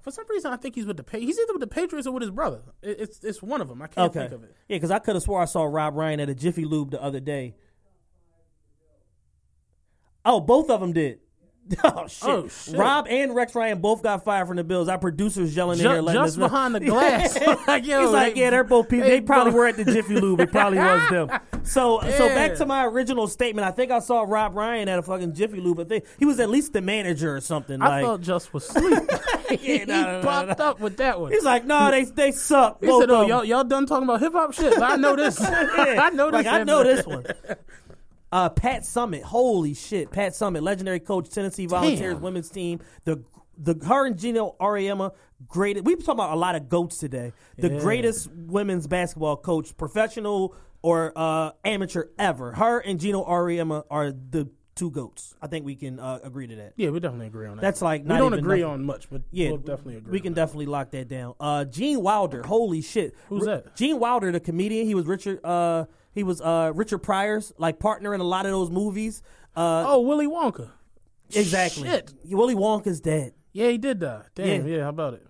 [0.00, 1.18] for some reason, I think he's with the.
[1.18, 2.60] He's either with the Patriots or with his brother.
[2.82, 3.82] It, it's it's one of them.
[3.82, 4.20] I can't Okay.
[4.20, 4.54] think of it.
[4.68, 7.02] Yeah, because I could have swore I saw Rob Ryan at a Jiffy Lube the
[7.02, 7.54] other day.
[10.24, 11.18] Oh, both of them did.
[11.84, 12.28] Oh shit.
[12.28, 12.76] Oh, shit.
[12.76, 14.88] Rob and Rex Ryan both got fired from the Bills.
[14.88, 16.46] Our producers yelling in here, letting just us know.
[16.46, 17.38] behind the glass.
[17.66, 19.08] Like, yo, He's like, yeah, they're both people.
[19.08, 20.40] They, they probably were at the Jiffy Lube.
[20.40, 21.30] It probably was them.
[21.62, 23.66] So, so back to my original statement.
[23.66, 25.80] I think I saw Rob Ryan at a fucking Jiffy Lube.
[25.80, 27.80] I think he was at least the manager or something.
[27.80, 28.98] I like, thought just was sleep.
[29.50, 30.64] he Yeah, no, no, no, popped no.
[30.66, 31.32] up with that one.
[31.32, 32.78] he's like, no, they they suck.
[32.80, 34.76] He both said, "Oh, y'all, y'all done talking about hip hop shit?
[34.82, 35.40] I know this.
[35.40, 36.44] I know this.
[36.44, 37.24] Like I know this one.
[38.32, 40.10] Uh, Pat Summitt, holy shit!
[40.10, 42.22] Pat Summitt, legendary coach, Tennessee Volunteers Damn.
[42.22, 42.80] women's team.
[43.04, 43.22] The
[43.58, 45.12] the her and Geno Auriemma,
[45.46, 45.84] great.
[45.84, 47.34] We talking about a lot of goats today.
[47.58, 47.80] The Yeah.
[47.80, 52.52] greatest women's basketball coach, professional or uh, amateur ever.
[52.52, 55.34] Her and Geno Auriemma are the two goats.
[55.42, 56.72] I think we can uh, agree to that.
[56.76, 57.60] Yeah, we definitely agree on that.
[57.62, 58.72] That's like we don't even agree nothing.
[58.72, 60.12] on much, but Yeah, we'll definitely agree.
[60.12, 60.40] We can that.
[60.40, 61.34] definitely lock that down.
[61.38, 63.14] Uh, Gene Wilder, holy shit!
[63.28, 63.76] Who's that?
[63.76, 64.86] Gene Wilder, the comedian.
[64.86, 65.44] He was Richard.
[65.44, 69.22] Uh, he was uh, Richard Pryor's like partner in a lot of those movies.
[69.56, 70.70] Uh, Oh, Willy Wonka.
[71.34, 71.88] exactly.
[71.88, 72.12] Shit.
[72.24, 73.32] Willy Wonka's dead.
[73.52, 74.24] Yeah, he did die.
[74.34, 74.66] Damn.
[74.66, 74.76] Yeah.
[74.76, 74.82] Yeah.
[74.84, 75.26] how about it?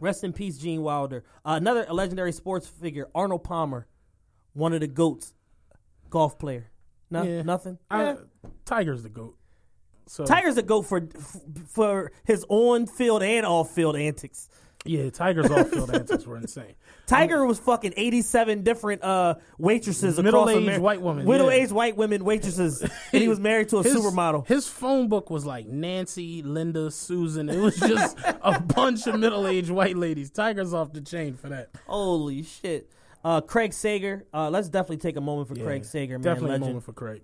[0.00, 1.24] Rest in peace, Gene Wilder.
[1.44, 3.86] Uh, another legendary sports figure, Arnold Palmer,
[4.52, 5.32] one of the goats,
[6.10, 6.70] golf player.
[7.10, 7.42] No, Yeah.
[7.42, 7.78] nothing.
[7.90, 8.16] I.
[8.64, 9.36] Tiger's the goat.
[10.06, 11.08] So Tiger's a goat for
[11.68, 14.48] for his on field and off field antics.
[14.86, 16.74] Yeah, Tiger's off field antics were insane.
[17.06, 20.82] Tiger was fucking eighty-seven different uh, waitresses across Middle-aged America.
[20.82, 24.46] white women, middle-aged white women waitresses, and he was married to a His- supermodel.
[24.46, 27.48] His phone book was like Nancy, Linda, Susan.
[27.48, 30.30] It was just a bunch of middle-aged white ladies.
[30.30, 31.70] Tiger's off the chain for that.
[31.86, 32.90] Holy shit!
[33.24, 34.26] Uh, Craig Sager.
[34.34, 36.22] Uh, let's definitely take a moment for Yeah, Craig Sager, man.
[36.24, 36.62] Definitely legend.
[36.62, 37.22] a moment for Craig.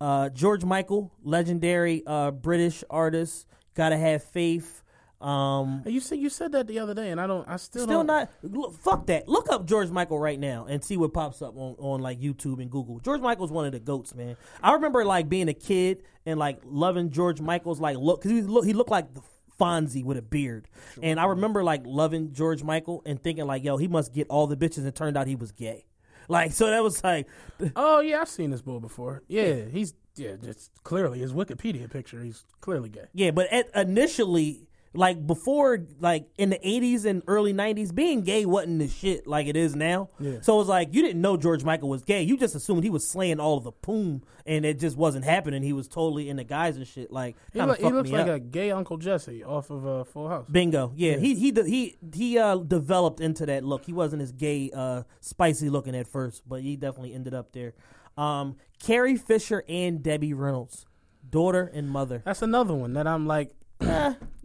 [0.00, 3.46] Uh, George Michael, legendary uh, British artist.
[3.74, 4.82] Gotta have faith.
[5.20, 7.48] Um, You said you said that the other day, and I don't.
[7.48, 8.30] I still, still don't, not.
[8.42, 9.28] Look, fuck that.
[9.28, 12.60] Look up George Michael right now and see what pops up on, on like YouTube
[12.60, 13.00] and Google.
[13.00, 14.36] George Michael's one of the goats, man.
[14.62, 18.42] I remember like being a kid and like loving George Michael's like look because he
[18.42, 19.22] look he looked like the
[19.58, 20.68] Fonzie with a beard,
[21.02, 24.46] and I remember like loving George Michael and thinking like, yo, he must get all
[24.46, 24.78] the bitches.
[24.78, 25.86] And it turned out he was gay.
[26.28, 27.28] Like so that was like
[27.76, 29.22] Oh yeah, I've seen this bull before.
[29.28, 32.20] Yeah, he's yeah, just clearly his Wikipedia picture.
[32.20, 33.04] He's clearly gay.
[33.14, 34.65] Yeah, but at, initially,
[34.96, 39.46] like before, like in the '80s and early '90s, being gay wasn't the shit like
[39.46, 40.10] it is now.
[40.18, 40.40] Yeah.
[40.40, 42.22] So it was like you didn't know George Michael was gay.
[42.22, 45.62] You just assumed he was slaying all of the poom, and it just wasn't happening.
[45.62, 47.12] He was totally in the guys and shit.
[47.12, 48.36] Like He, of he looks me like up.
[48.36, 50.46] a gay Uncle Jesse off of uh, Full House.
[50.50, 50.92] Bingo.
[50.96, 53.84] Yeah, he he de- he he uh, developed into that look.
[53.84, 57.74] He wasn't as gay, uh, spicy looking at first, but he definitely ended up there.
[58.16, 60.86] Um, Carrie Fisher and Debbie Reynolds,
[61.28, 62.22] daughter and mother.
[62.24, 63.50] That's another one that I'm like.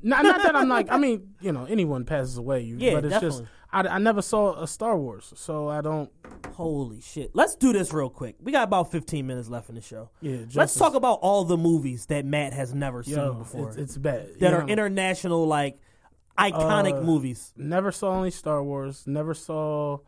[0.03, 0.91] not, not that I'm like.
[0.91, 3.39] I mean, you know, anyone passes away, you, Yeah, but it's definitely.
[3.41, 6.09] just I, I never saw a Star Wars, so I don't.
[6.53, 7.31] Holy shit.
[7.33, 8.35] Let's do this real quick.
[8.41, 10.09] We got about 15 minutes left in the show.
[10.21, 13.77] Yeah, Let's talk about all the movies that Matt has never seen Yo, before it's,
[13.77, 14.27] it's bad.
[14.39, 15.79] that You are know, international, like
[16.37, 17.53] iconic Uh, movies.
[17.55, 19.05] Never saw any Star Wars.
[19.07, 19.99] Never saw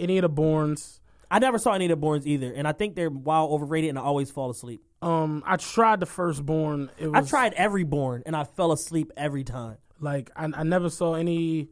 [0.00, 1.00] any of the Bournes.
[1.30, 3.98] I never saw any of the Bournes either, and I think they're wild overrated, and
[3.98, 4.82] I always fall asleep.
[5.02, 6.40] Um, I tried the first.
[6.40, 9.78] It I tried every Bourne, and I fell asleep every time.
[10.00, 11.68] Like I, I never saw any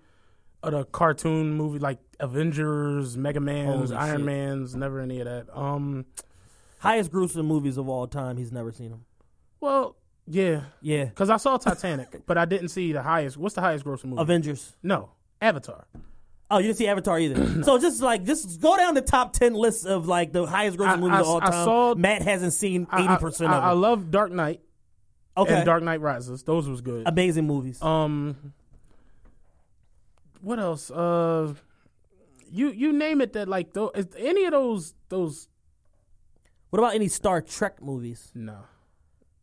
[0.63, 4.27] of the cartoon movie like Avengers, Mega Man's, Holy Iron shit.
[4.27, 4.75] Man's.
[4.75, 5.47] Never any of that.
[5.57, 6.07] Um,
[6.79, 8.37] Highest gruesome movies of all time.
[8.37, 9.05] He's never seen them.
[9.61, 9.97] well,
[10.27, 13.37] yeah, Yeah, because I saw Titanic, but I didn't see the highest.
[13.37, 14.23] What's the highest grossing movie?
[14.23, 14.75] Avengers.
[14.83, 15.87] no, Avatar.
[16.55, 17.63] Oh, you didn't see Avatar either.
[17.65, 20.89] so just like just go down the top ten lists of like the highest grossing
[20.89, 21.65] I- movies I- of all I time.
[21.65, 24.61] saw- Matt hasn't seen eighty percent of I, I love Dark Knight
[25.37, 26.43] okay, and Dark Knight Rises.
[26.45, 27.03] Those was good.
[27.07, 27.83] amazing movies.
[27.83, 28.53] Um,
[30.41, 30.91] what else?
[30.91, 31.55] Uh,
[32.51, 35.49] you you name it that like those any of those those
[36.71, 38.31] What about any Star Trek movies?
[38.35, 38.59] no,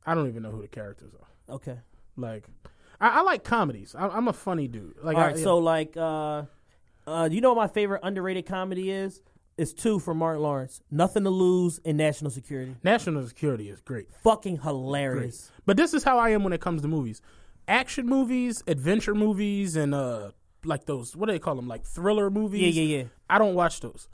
[0.05, 1.55] I don't even know who the characters are.
[1.55, 1.77] Okay.
[2.17, 2.45] Like,
[2.99, 3.95] I, I like comedies.
[3.97, 4.95] I, I'm a funny dude.
[5.01, 5.37] Like, All I, right.
[5.37, 6.43] So like, uh,
[7.07, 9.21] Uh, you know what my favorite underrated comedy is?
[9.57, 10.81] It's two from Martin Lawrence.
[10.89, 12.75] Nothing to lose in National Security.
[12.83, 14.07] National Security is great.
[14.23, 15.51] Fucking hilarious.
[15.65, 17.21] But this is how I am when it comes to movies.
[17.67, 20.31] Action movies, adventure movies, and uh
[20.63, 21.67] like those what do they call them?
[21.67, 22.75] Like thriller movies.
[22.75, 23.03] Yeah, yeah, yeah.
[23.29, 24.07] I don't watch those.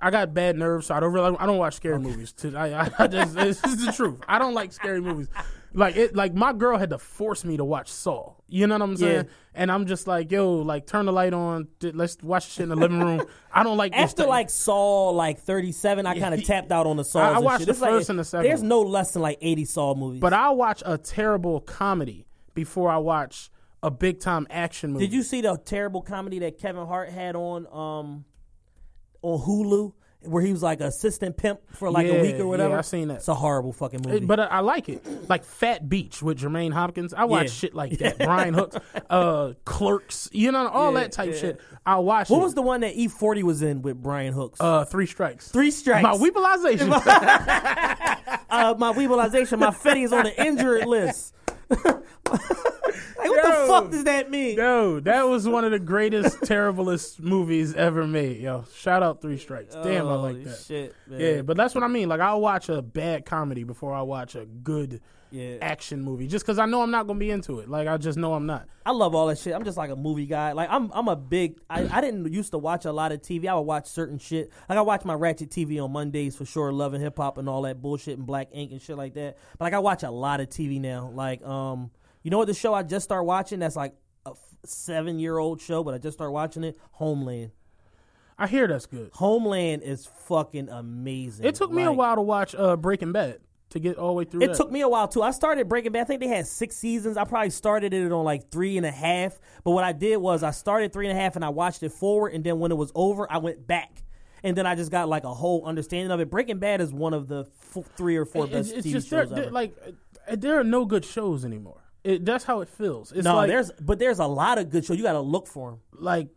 [0.00, 1.36] I got bad nerves, so I don't really.
[1.38, 2.34] I don't watch scary movies.
[2.54, 4.20] I, I, I just, this is the truth.
[4.28, 5.28] I don't like scary movies.
[5.72, 8.34] Like it, like my girl had to force me to watch Saw.
[8.48, 9.24] You know what I'm saying?
[9.24, 9.30] Yeah.
[9.54, 11.68] And I'm just like, yo, like turn the light on.
[11.82, 13.22] Let's watch shit in the living room.
[13.52, 14.28] I don't like After thing.
[14.30, 17.34] like Saw like 37, I kind of tapped out on the Saws.
[17.34, 17.66] I- I watched shit.
[17.66, 20.20] the It's like- first and the second There's no less than like 80 Saw movies.
[20.20, 23.50] But I'll watch a terrible comedy before I watch
[23.82, 25.06] a big time action movie.
[25.06, 28.24] Did you see the terrible comedy that Kevin Hart had on um
[29.34, 32.44] on Hulu where he was like assistant pimp for like Yeah, a week or yeah,
[32.44, 32.76] whatever?
[32.78, 33.18] I seen that.
[33.18, 34.26] It's a horrible fucking movie.
[34.26, 35.28] But I, I like it.
[35.28, 37.14] Like Phat Beach with Jermaine Hopkins.
[37.14, 37.50] I watch Yeah.
[37.52, 38.18] shit like that.
[38.18, 38.76] Brian Hooks,
[39.08, 41.38] uh, Clerks, you know, all Yeah, that type yeah.
[41.38, 41.60] shit.
[41.84, 42.42] I watch what it.
[42.42, 44.60] was the one that E40 was in with Brian Hooks?
[44.60, 45.48] uh, Three Strikes?
[45.48, 46.02] Three strikes.
[46.02, 46.90] My weebilization.
[48.50, 51.34] uh, my weebilization, my fetty is on the injured list.
[51.70, 54.56] like, what the fuck does that mean?
[54.56, 58.40] Yo, that was one of the greatest, terriblest movies ever made.
[58.40, 59.74] Yo, shout out Three Strikes.
[59.74, 60.64] Damn, I like that.
[60.66, 60.94] Shit.
[61.10, 62.08] Yeah, but that's what I mean.
[62.08, 65.00] Like, I'll watch a bad comedy before I watch a good
[65.36, 65.58] Yeah.
[65.60, 67.68] action movie, just because I know I'm not gonna be into it.
[67.68, 68.68] Like, I just know I'm not.
[68.86, 69.52] I love all that shit.
[69.52, 70.52] I'm just like a movie guy.
[70.52, 73.46] Like I'm I'm a big I, I didn't used to watch a lot of TV.
[73.46, 74.52] I would watch certain shit.
[74.68, 77.62] Like I watch my Ratchet TV on Mondays for sure, loving hip hop and all
[77.62, 79.38] that bullshit and black ink and shit like that.
[79.58, 81.10] But like I watch a lot of TV now.
[81.12, 81.90] Like um
[82.22, 84.32] you know what the show I just started watching that's like a
[84.64, 86.78] seven year old show, but I just started watching it?
[86.92, 87.50] Homeland.
[88.38, 89.10] I hear that's good.
[89.14, 91.46] Homeland is fucking amazing.
[91.46, 93.38] It took me a while to watch uh, Breaking Bad
[93.70, 94.42] to get all the way through.
[94.42, 94.56] It that.
[94.56, 95.22] took me a while too.
[95.22, 96.02] I started Breaking Bad.
[96.02, 97.16] I think they had six seasons.
[97.16, 99.38] I probably started it on like three and a half.
[99.64, 101.90] But what I did was I started three and a half and I watched it
[101.92, 102.32] forward.
[102.32, 104.02] And then when it was over, I went back.
[104.44, 106.30] And then I just got like a whole understanding of it.
[106.30, 107.46] Breaking Bad is one of the
[107.76, 109.50] f- three or four It- best it's TV just shows there, ever.
[109.50, 109.74] like
[110.28, 111.82] uh, there are no good shows anymore.
[112.04, 113.10] It, that's how it feels.
[113.10, 114.96] It's no, like there's but there's a lot of good shows.
[114.96, 115.80] You got to look for them.
[115.92, 116.28] like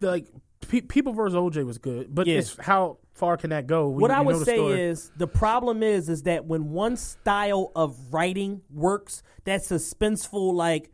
[0.00, 0.26] like
[0.68, 2.38] pe- People versus OJ was good, but Yeah.
[2.38, 3.88] it's how far can that go?
[3.88, 4.80] when What I would say story?
[4.82, 10.90] is the problem is is that when one style of writing works, that suspenseful like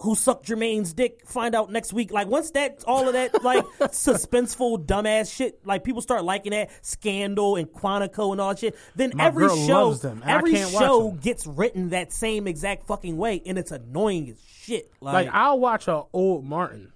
[0.00, 2.12] who sucked Jermaine's dick, find out next week.
[2.12, 6.68] Like once that all of that like suspenseful dumbass shit, like people start liking that
[6.84, 11.90] Scandal and Quantico and all that shit, then My every show every show gets written
[11.90, 14.90] that same exact fucking way and it's annoying as shit.
[15.00, 16.92] like I'll watch a old Martin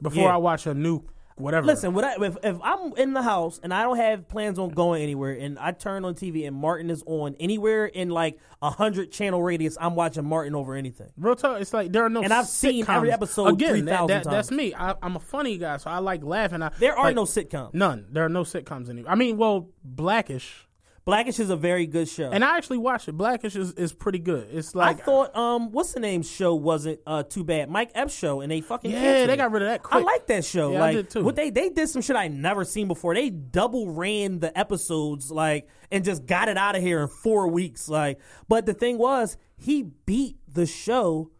[0.00, 0.34] before Yeah.
[0.34, 1.02] I watch a new
[1.36, 1.66] whatever.
[1.66, 4.70] Listen, what I, if, if I'm in the house and I don't have plans on
[4.70, 8.70] going anywhere, and I turn on TV and Martin is on anywhere in like a
[8.70, 11.10] hundred channel radius, I'm watching Martin over anything.
[11.16, 12.22] Real talk, it's like there are no.
[12.22, 14.74] And I've seen every episode Again, 3,000 that, that, That's me.
[14.74, 16.62] I, I'm a funny guy, so I like laughing.
[16.62, 17.74] I, There are like, no sitcoms.
[17.74, 18.06] none.
[18.10, 19.10] There are no sitcoms anymore.
[19.10, 20.63] I mean, well, Blackish,
[21.04, 22.30] Blackish is a very good show.
[22.30, 23.12] and I actually watched it.
[23.12, 24.48] Blackish is, is pretty good.
[24.50, 27.68] It's like I thought, um, what's the name show wasn't uh too bad.
[27.68, 30.26] Mike Epps show, and they fucking yeah, canceled they got rid of that I like
[30.28, 30.72] that show.
[30.72, 31.22] Yeah, I did too.
[31.22, 33.14] what they they did some shit I never seen before.
[33.14, 37.48] They double ran the episodes like and just got it out of here in four
[37.48, 37.88] weeks.
[37.88, 41.30] Like, but the thing was, he beat the show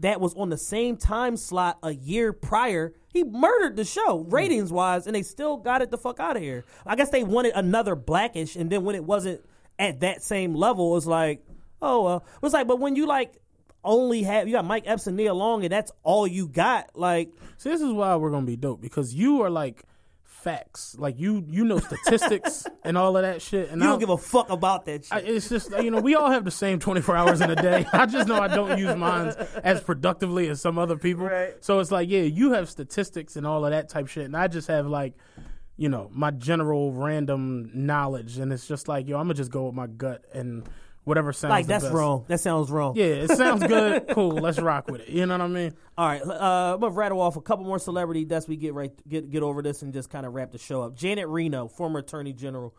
[0.00, 2.94] that was on the same time slot a year prior.
[3.08, 4.34] He murdered the show hmm.
[4.34, 6.64] ratings wise, and they still got it the fuck out of here.
[6.86, 9.44] I guess they wanted another Blackish, and then when it wasn't
[9.78, 11.44] at that same level, it was like,
[11.80, 12.24] oh well.
[12.36, 13.34] It was like, but when you like
[13.82, 17.30] only have you got Mike Epps and Nia Long, and that's all you got, like.
[17.56, 19.84] See, this is why we're gonna be dope because you are like
[20.44, 20.94] facts.
[20.98, 23.70] Like you, you know statistics and all of that shit.
[23.70, 25.12] And You I don't give a fuck about that shit.
[25.12, 27.86] I, it's just you know we all have the same 24 hours in a day.
[27.92, 29.34] I just know I don't use mine
[29.64, 31.24] as productively as some other people.
[31.24, 31.54] Right.
[31.64, 34.46] So it's like yeah, you have statistics and all of that type shit, and I
[34.46, 35.14] just have like
[35.76, 39.64] you know my general random knowledge, and it's just like yo, I'm gonna just go
[39.64, 40.68] with my gut and
[41.04, 41.94] whatever sounds like that's best.
[41.94, 42.24] wrong.
[42.28, 42.96] That sounds wrong.
[42.96, 44.08] Yeah, it sounds good.
[44.10, 44.32] cool.
[44.32, 45.08] Let's rock with it.
[45.08, 45.74] You know what I mean?
[45.96, 48.48] All right, uh, I'm gonna rattle off a couple more celebrity deaths.
[48.48, 50.96] We get right get get over this and just kind of wrap the show up.
[50.96, 52.74] Janet Reno, former Attorney General.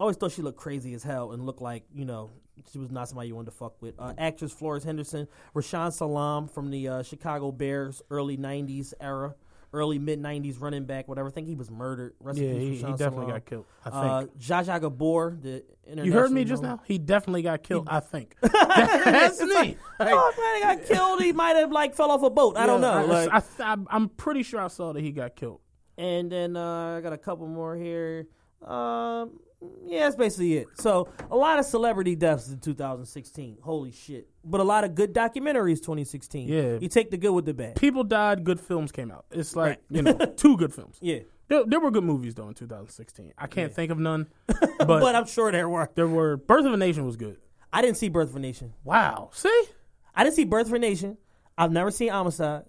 [0.00, 2.30] Always thought she looked crazy as hell and looked like you know
[2.72, 3.94] she was not somebody you wanted to fuck with.
[3.98, 9.34] Uh, actress Florence Henderson, Rashaan Salaam from the uh, Chicago Bears, early '90s era,
[9.72, 11.28] early mid '90s running back, whatever.
[11.28, 12.14] I think he was murdered.
[12.20, 13.66] Rest Yeah, he, he definitely got killed.
[13.84, 14.38] I Uh, think.
[14.38, 15.64] Zsa Zsa Gabor, the
[16.04, 16.80] you heard me just now.
[16.86, 17.88] He definitely got killed.
[17.90, 18.34] I think.
[18.42, 19.76] That's me.
[20.00, 21.22] Oh man, he got killed.
[21.22, 22.56] He might have like fell off a boat.
[22.56, 22.92] I don't know.
[22.92, 25.60] I, like- I, I'm pretty sure I saw that he got killed.
[25.96, 28.28] And then uh, I got a couple more here.
[28.64, 29.40] Um,
[29.86, 30.68] yeah, that's basically it.
[30.78, 33.58] So a lot of celebrity deaths in 2016.
[33.62, 34.28] Holy shit!
[34.44, 36.48] But a lot of good documentaries 2016.
[36.48, 36.78] Yeah.
[36.80, 37.76] you take the good with the bad.
[37.76, 39.24] People died, good films came out.
[39.30, 39.78] It's like, Right.
[39.90, 40.96] you know, two good films.
[41.00, 43.32] Yeah, There, there were good movies though in 2016.
[43.36, 45.90] I can't think of none, but, but I'm sure there were.
[45.94, 46.36] there were.
[46.36, 47.38] Birth of a Nation was good.
[47.72, 48.72] I didn't see Birth of a Nation.
[48.84, 49.30] Wow.
[49.32, 49.64] See,
[50.14, 51.18] I didn't see Birth of a Nation.
[51.56, 52.62] I've never seen Homicide.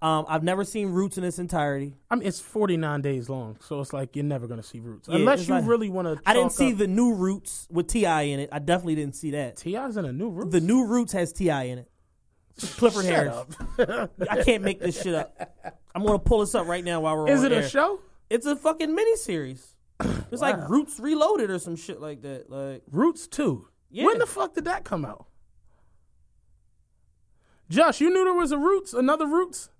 [0.00, 1.96] Um, I've never seen Roots in its entirety.
[2.08, 5.16] I mean, it's 49 days long, so it's like you're never gonna see Roots Yeah,
[5.16, 6.22] unless you like- really want to.
[6.24, 8.22] I didn't see the new Roots with T.I.
[8.22, 8.48] in it.
[8.52, 9.56] I definitely didn't see that.
[9.56, 10.52] T.I.'s in a new Roots.
[10.52, 11.64] The new Roots has T.I.
[11.64, 11.90] in it.
[12.76, 13.34] Clifford Harris.
[13.36, 14.10] up.
[14.30, 15.56] I can't make this shit up.
[15.94, 17.98] I'm gonna pull this up right now while we're Is on it a show?
[18.30, 19.74] It's a fucking miniseries.
[20.30, 22.50] It's like Roots Reloaded or some shit like that.
[22.50, 23.66] Like Roots two.
[23.90, 24.04] Yeah.
[24.04, 25.26] When the fuck did that come out?
[27.70, 29.70] Josh, you knew there was a Roots, another Roots.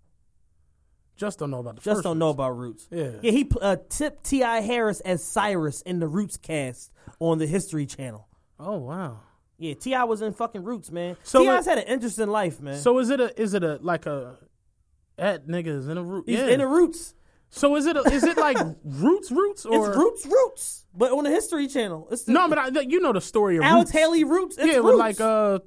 [1.18, 2.34] Just don't know about the just first don't know Roots.
[2.34, 2.88] about Roots.
[2.92, 3.10] Yeah.
[3.20, 3.30] yeah.
[3.32, 4.60] He uh, tipped T.I.
[4.60, 8.28] Harris as Cyrus in the Roots cast on the History Channel.
[8.60, 9.20] Oh wow.
[9.58, 10.04] Yeah, T.I.
[10.04, 11.16] was in fucking Roots, man.
[11.24, 12.78] So T.I.'s it- had an interesting life, man.
[12.78, 14.38] So is it a is it a like a
[15.16, 16.24] that nigga is in a root?
[16.28, 16.46] he's yeah.
[16.46, 17.14] in the Roots.
[17.50, 21.24] so is it a, is it like Roots Roots or It's Roots Roots, but on
[21.24, 22.06] the History Channel.
[22.12, 23.98] It's the, No, but I, you know the story of Alex Roots.
[23.98, 24.56] Haley Roots.
[24.56, 24.84] It's yeah, Roots.
[24.84, 25.58] with like uh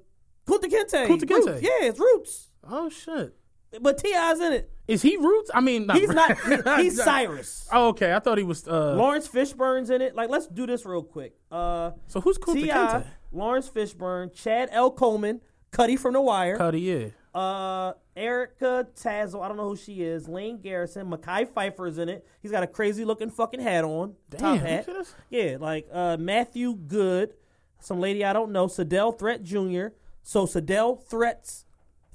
[0.47, 1.07] Kunta Kinte.
[1.07, 1.45] Kunta Kinte.
[1.47, 1.61] Roots.
[1.61, 2.47] Yeah, it's Roots.
[2.63, 3.35] oh shit.
[3.79, 4.69] But T.I.'s in it.
[4.87, 5.49] Is he Roots?
[5.53, 6.37] I mean, He's not.
[6.77, 7.69] he- he's Cyrus.
[7.71, 8.13] Oh, okay.
[8.13, 8.67] I thought he was.
[8.67, 10.13] Uh, Laurence Fishburne's in it.
[10.15, 11.33] Like, let's do this real quick.
[11.51, 13.05] Uh, so who's Kunta T.I., Kinte?
[13.31, 14.91] Laurence Fishburne, Chad L.
[14.91, 15.39] Coleman,
[15.71, 17.05] Cutty from The Wire, Cutty, yeah.
[17.39, 19.41] uh, Erica Tazel.
[19.41, 20.27] I don't know who she is.
[20.27, 22.27] Lane Garrison, Mekhi Phifer is in it.
[22.41, 24.15] He's got a crazy looking fucking hat on.
[24.31, 24.87] top Damn, hat.
[24.89, 25.07] look.
[25.29, 27.33] Yeah, like uh, Matthew Goode,
[27.79, 28.67] some lady I don't know.
[28.67, 29.95] Sedale Threatt Jr.
[30.23, 31.63] So Sedale Threatt's,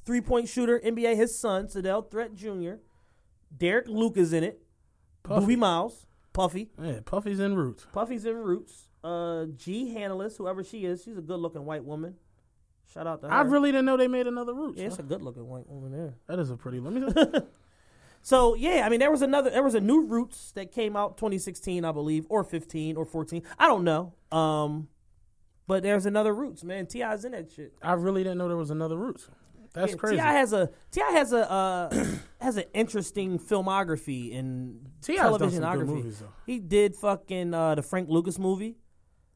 [0.06, 1.16] three point shooter, NBA.
[1.16, 2.80] His son, Sedale Threatt Jr.
[3.54, 4.62] Derek Luke is in it.
[5.24, 6.70] Booby Miles, Puffy.
[6.80, 7.86] Yeah, Puffy's in Roots.
[7.92, 8.90] Puffy's in Roots.
[9.02, 9.94] Uh, G.
[9.94, 12.14] Hannelis, whoever she is, she's a good looking white woman.
[12.92, 13.32] Shout out to her.
[13.34, 14.78] I really didn't know they made another Roots.
[14.78, 15.02] yeah, it's huh?
[15.02, 16.14] a good looking white woman there.
[16.28, 16.80] That is a pretty.
[16.80, 17.40] Let me.
[18.26, 21.16] So yeah, I mean there was another there was a new Roots that came out
[21.16, 23.40] 2016, I believe, or 15 or 14.
[23.56, 24.14] I don't know.
[24.32, 24.88] Um,
[25.68, 26.86] but there's another Roots, man.
[26.86, 27.74] T.I.'s in that shit.
[27.80, 29.28] I really didn't know there was another Roots.
[29.76, 30.16] That's Yeah, crazy.
[30.16, 30.32] T.I.
[30.32, 31.10] has a T.I.
[31.12, 32.04] has a uh,
[32.40, 35.86] has an interesting filmography and T.I.'s done some good televisionography.
[35.86, 36.22] movies.
[36.46, 38.76] He did fucking uh, the Frank Lucas movie.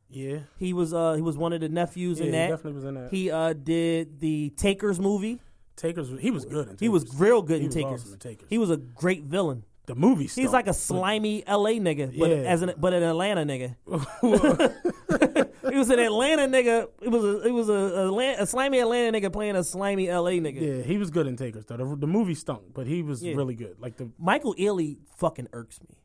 [0.09, 2.49] yeah, He was uh he was one of the nephews yeah, in he that.
[2.49, 3.11] definitely was in that.
[3.11, 5.41] He uh did the Takers movie.
[5.77, 6.69] Takers, he was good.
[6.69, 8.01] In He was real good He in Takers.
[8.03, 8.47] awesome in Takers.
[8.51, 9.65] He was a great villain.
[9.91, 10.27] The movie.
[10.27, 12.37] He's like a slimy LA nigga, but Yeah.
[12.37, 13.75] as an but an Atlanta nigga.
[15.71, 16.89] he was an Atlanta nigga.
[17.03, 20.33] It was a it was a, a, a slimy Atlanta nigga playing a slimy LA
[20.39, 20.61] nigga.
[20.61, 21.77] Yeah, he was good in Takers though.
[21.77, 23.35] The, the movie stunk, but he was Yeah.
[23.35, 23.77] really good.
[23.81, 25.97] Like the, Michael Ealy fucking irks me.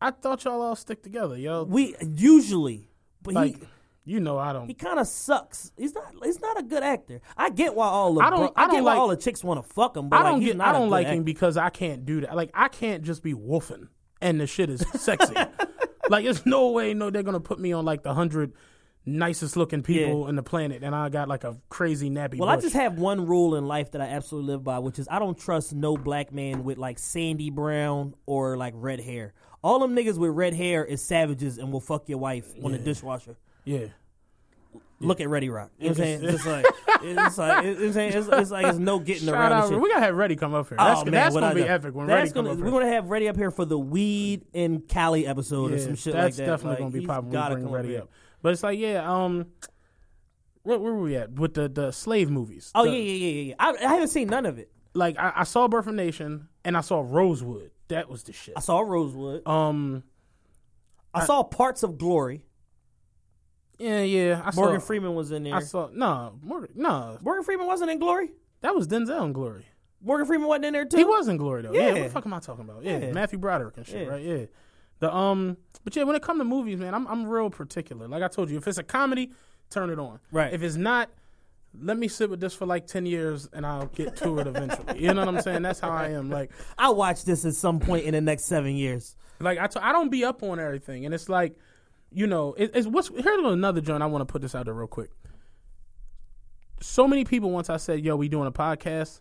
[0.00, 1.64] I thought y'all all stick together, yo.
[1.64, 2.90] We usually,
[3.22, 3.66] but like, he
[4.06, 4.68] you know, I don't.
[4.68, 5.72] he kind of sucks.
[5.76, 7.20] He's not he's not a good actor.
[7.36, 9.08] I get why all the I don't- bro- I I, get don't why like- all
[9.08, 10.60] the chicks want to fuck him, but I don't he's get.
[10.62, 11.16] I don't like actor.
[11.18, 12.34] him because I can't do that.
[12.34, 13.88] Like I can't just be wolfing
[14.22, 15.34] and the shit is sexy.
[16.08, 18.52] like there's no way, no, they're gonna put me on like the hundred
[19.08, 20.28] nicest looking people Yeah.
[20.30, 22.38] in the planet, and I got like a crazy nappy.
[22.38, 25.06] Well, I just have one rule in life that I absolutely live by, which is
[25.10, 29.32] I don't trust no black man with like sandy brown or like red hair.
[29.62, 32.78] All them niggas with red hair is savages and will fuck your wife on the
[32.78, 33.36] dishwasher.
[33.66, 33.86] Yeah.
[34.98, 35.72] Look at Ready Rock.
[35.78, 36.24] You know what I'm saying?
[36.24, 36.64] It's just like
[37.02, 39.78] it's like it's, it's, it's, it's like it's no getting Shout around out, shit.
[39.78, 40.78] we gotta have Ready come up here.
[40.78, 41.66] That's, oh man, that's gonna I be know.
[41.66, 42.80] epic when That's come gonna, up We're here.
[42.80, 46.34] gonna have Ready up here for the weed in Cali episode or some shit like
[46.34, 46.46] that.
[46.46, 47.28] That's definitely Like, gonna be popping.
[47.28, 48.10] We gotta bring Ready up up,
[48.40, 49.48] but it's like, yeah, um,
[50.62, 52.70] where, where were we at with the the slave movies?
[52.74, 53.54] Oh The- yeah, yeah, yeah, yeah.
[53.58, 54.70] I, I haven't seen none of it.
[54.94, 57.70] like I, I saw Birth of Nation and I saw Rosewood.
[57.88, 58.54] That was the shit.
[58.56, 59.46] I saw Rosewood.
[59.46, 60.04] Um,
[61.12, 62.42] I saw parts of Glory.
[63.78, 64.42] Yeah, yeah.
[64.44, 65.54] I Morgan saw, Freeman was in there.
[65.54, 66.70] I saw no Morgan.
[66.74, 68.30] No, Morgan Freeman wasn't in Glory.
[68.62, 69.66] that was Denzel in Glory.
[70.02, 70.96] Morgan Freeman wasn't in there too.
[70.98, 71.72] He was in Glory though.
[71.72, 71.80] Yeah.
[71.88, 71.92] Yeah.
[71.94, 72.82] what the fuck am I talking about?
[72.84, 73.12] Yeah, Yeah.
[73.12, 74.12] Matthew Broderick and shit, Yeah.
[74.12, 74.22] right?
[74.22, 74.44] Yeah.
[75.00, 78.08] The um, but yeah, when it comes to movies, man, I'm I'm real particular.
[78.08, 79.32] Like I told you, if it's a comedy,
[79.70, 80.20] turn it on.
[80.32, 80.52] Right.
[80.52, 81.10] If it's not,
[81.78, 85.02] let me sit with this for like ten years and I'll get to it eventually.
[85.02, 85.60] you know what I'm saying?
[85.62, 86.30] That's how I am.
[86.30, 89.16] Like, I'll watch this at some point in the next seven years.
[89.40, 91.56] like I t- I don't be up on everything, and it's like,
[92.16, 94.02] you know, it, it's what's here's another joint.
[94.02, 95.10] I want to put this out there real quick.
[96.80, 99.20] So many people once I said, "Yo, we doing a podcast."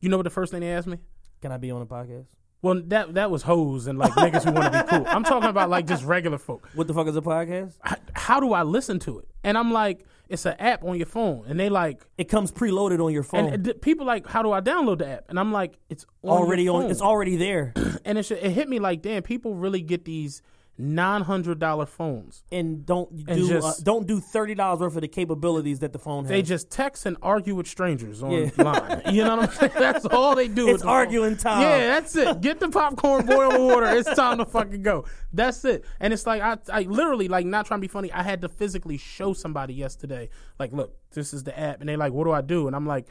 [0.00, 0.98] You know what the first thing they asked me?
[1.42, 2.26] Can I be on the podcast?
[2.62, 5.04] Well, that that was hoes and like niggas who want to be cool.
[5.06, 6.66] I'm talking about like just regular folk.
[6.74, 7.74] What the fuck is a podcast?
[8.14, 9.28] How do I listen to it?
[9.44, 13.04] And I'm like, it's an app on your phone, and they like, It comes preloaded
[13.04, 13.52] on your phone.
[13.52, 15.26] and people like, how do I download the app?
[15.28, 16.90] And I'm like, it's on already on.
[16.90, 17.74] It's already there.
[18.06, 20.40] and it, sh- it hit me like, damn, people really get these
[20.78, 22.44] nine hundred dollar phones.
[22.52, 25.92] and don't And do just- uh, don't do thirty dollars worth of the capabilities that
[25.92, 26.28] the phone has.
[26.30, 28.54] They just text and argue with strangers online.
[28.56, 29.10] Yeah.
[29.10, 29.72] You know what I'm saying?
[29.78, 30.68] That's all they do.
[30.68, 31.62] It's arguing time.
[31.62, 32.40] Yeah, that's it.
[32.40, 33.86] Get the popcorn, boil the water.
[33.86, 35.04] It's time to fucking go.
[35.32, 35.84] That's it.
[36.00, 38.12] And it's like I, I literally like not trying to be funny.
[38.12, 40.28] I had to physically show somebody yesterday.
[40.58, 42.66] Like, look, this is the app, and they like, what do I do?
[42.66, 43.06] And I'm like,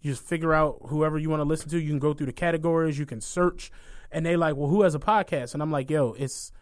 [0.00, 1.78] you just figure out whoever you want to listen to.
[1.80, 2.98] You can go through the categories.
[2.98, 3.70] You can search.
[4.10, 5.54] And they like, well, who has a podcast?
[5.54, 6.52] And I'm like, yo, it's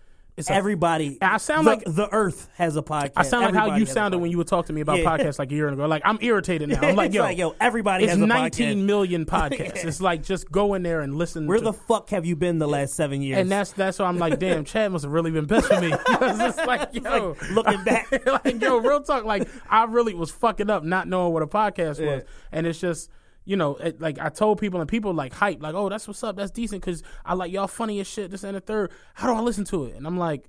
[0.40, 1.18] it's everybody.
[1.22, 3.12] I sound the, like- the Earth has a podcast.
[3.16, 5.04] I sound like how you sounded when you would talk to me about Yeah.
[5.04, 5.86] podcasts like a year ago.
[5.86, 6.80] Like I'm irritated now.
[6.82, 8.84] I'm like, It's yo, like, yo, everybody it's has a 19 podcast.
[8.84, 9.84] million podcasts.
[9.84, 11.46] It's like just go in there and listen.
[11.46, 13.38] Where to, the fuck have you been the last seven years?
[13.38, 15.92] and that's that's why I'm like, damn, Chad must have really been best for me.
[16.08, 18.10] it's like, yo, looking back.
[18.26, 19.24] like yo, real talk.
[19.24, 22.20] Like I really was fucking up not knowing what a podcast was, Yeah.
[22.52, 23.10] and it's just.
[23.50, 26.22] You know, it, like I told people, and people like hype, like, "Oh, that's what's
[26.22, 28.30] up, that's decent," because I like y'all funny as shit.
[28.30, 28.92] This and the third.
[29.14, 29.96] How do I listen to it?
[29.96, 30.44] And I'm like,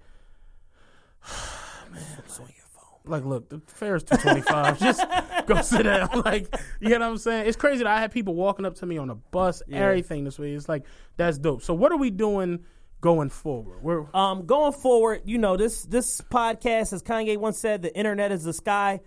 [1.91, 3.11] man, it's on your phone.
[3.11, 4.79] like, look, the fare's two twenty five.
[4.87, 5.03] Just
[5.47, 6.09] go sit down.
[6.25, 7.47] Like, you know what I'm saying?
[7.47, 10.37] It's crazy that I had people walking up to me on a bus, everything this
[10.37, 10.51] way.
[10.53, 10.83] It's like
[11.17, 11.63] that's dope.
[11.63, 12.59] So, what are we doing
[13.01, 13.81] going forward?
[13.81, 18.31] We're Um, going forward, you know this this podcast, as Kanye once said, the internet
[18.31, 18.99] is the sky.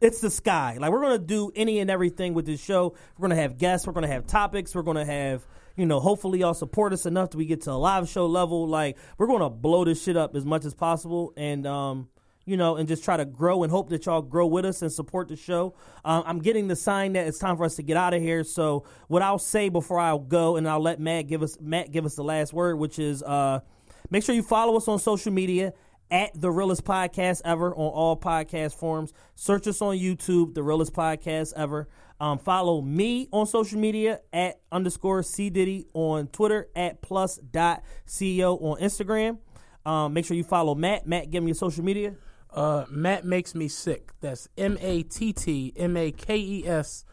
[0.00, 0.78] It's the sky.
[0.80, 2.94] Like we're gonna do any and everything with this show.
[3.18, 3.86] We're gonna have guests.
[3.86, 4.74] We're gonna have topics.
[4.74, 5.46] We're gonna have,
[5.76, 8.66] you know, hopefully y'all support us enough that we get to a live show level.
[8.66, 12.08] Like we're gonna blow this shit up as much as possible, and um,
[12.46, 14.90] you know, and just try to grow and hope that y'all grow with us and
[14.90, 15.74] support the show.
[16.02, 18.42] Um, I'm getting the sign that it's time for us to get out of here.
[18.42, 22.06] So what I'll say before I go, and I'll let Matt give us Matt give
[22.06, 23.60] us the last word, which is uh,
[24.08, 25.74] make sure you follow us on social media
[26.10, 29.12] at the realest podcast ever on all podcast forums.
[29.34, 31.88] Search us on YouTube, the realest podcast ever.
[32.20, 37.82] Um, follow me on social media at underscore C Diddy on Twitter at plus dot
[38.06, 39.38] CEO on Instagram.
[39.86, 41.06] Um, make sure you follow Matt.
[41.06, 42.14] Matt, give me your social media.
[42.52, 44.10] uh, Matt makes me sick.
[44.20, 47.04] That's M A T T M A K E S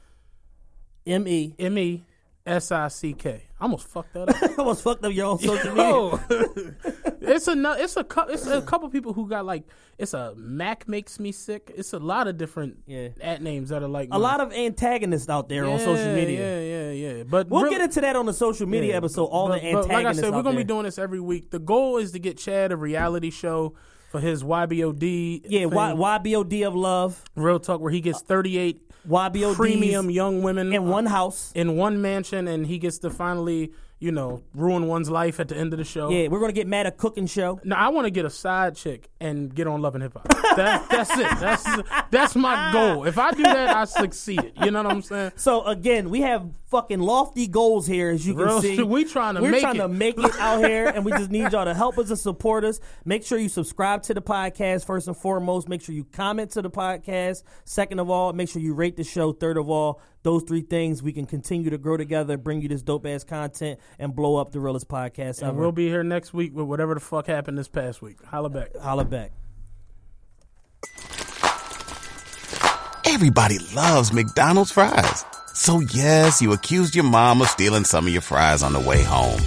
[1.06, 1.56] M E.
[1.58, 2.04] M E
[2.48, 3.44] S I C K.
[3.60, 4.36] I almost fucked that up.
[4.42, 5.84] I almost fucked up your own social media.
[6.30, 6.74] Oh,
[7.22, 9.64] it's a it's a it's a couple people who got like
[9.98, 11.72] it's a Mac makes me sick.
[11.76, 13.10] It's a lot of different Yeah.
[13.22, 16.62] at names that are like A lot of antagonists out there on social media.
[16.62, 17.24] Yeah, yeah, yeah.
[17.24, 19.26] But We'll really- get into that on the social media Yeah, episode.
[19.26, 19.94] All but- the antagonists.
[19.94, 21.52] like I said, we're gonna be doing this every week.
[21.52, 23.74] The goal is to get Chad a reality show
[24.12, 25.42] for his YBOD.
[25.50, 25.72] Yeah, thing.
[25.74, 30.84] y- YBOD of love, Real talk, where he gets 38 YBOD premium young women in
[30.84, 31.52] uh, one house.
[31.56, 35.58] in one mansion, and he gets to finally, you know, ruin one's life at the
[35.58, 36.10] end of the show.
[36.10, 37.60] Yeah, we're gonna get mad at cooking show.
[37.64, 40.28] No, I want to get a side chick and get on Love and Hip Hop.
[40.56, 41.40] That, that's it.
[41.40, 41.66] That's
[42.12, 43.06] that's my goal.
[43.06, 44.54] If I do that, I succeeded.
[44.64, 45.32] You know what I'm saying?
[45.36, 48.76] So again, we have fucking lofty goals here, as you can Real see.
[48.76, 49.80] shit, we trying to We're trying it.
[49.80, 52.66] to make it out here, and we just need y'all to help us and support
[52.66, 52.80] us.
[53.06, 55.68] Make sure you subscribe to the podcast first and foremost.
[55.70, 57.44] Make sure you comment to the podcast.
[57.66, 59.32] Second of all, make sure you rate the show.
[59.32, 62.82] Third of all, those three things we can continue to grow together, bring you this
[62.82, 65.58] dope ass content, and blow up the realest podcast And ever.
[65.58, 68.18] we'll be here next week with whatever the fuck happened this past week.
[68.26, 68.76] Holla back.
[68.76, 69.32] Holla back.
[73.06, 75.24] Everybody loves McDonald's fries.
[75.54, 79.02] So yes, you accused your mom of stealing some of your fries on the way
[79.04, 79.40] home.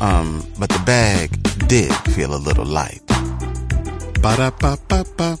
[0.00, 1.30] Um, but the bag
[1.68, 3.02] did feel a little light.
[4.22, 5.38] Ba-da-ba-ba-ba.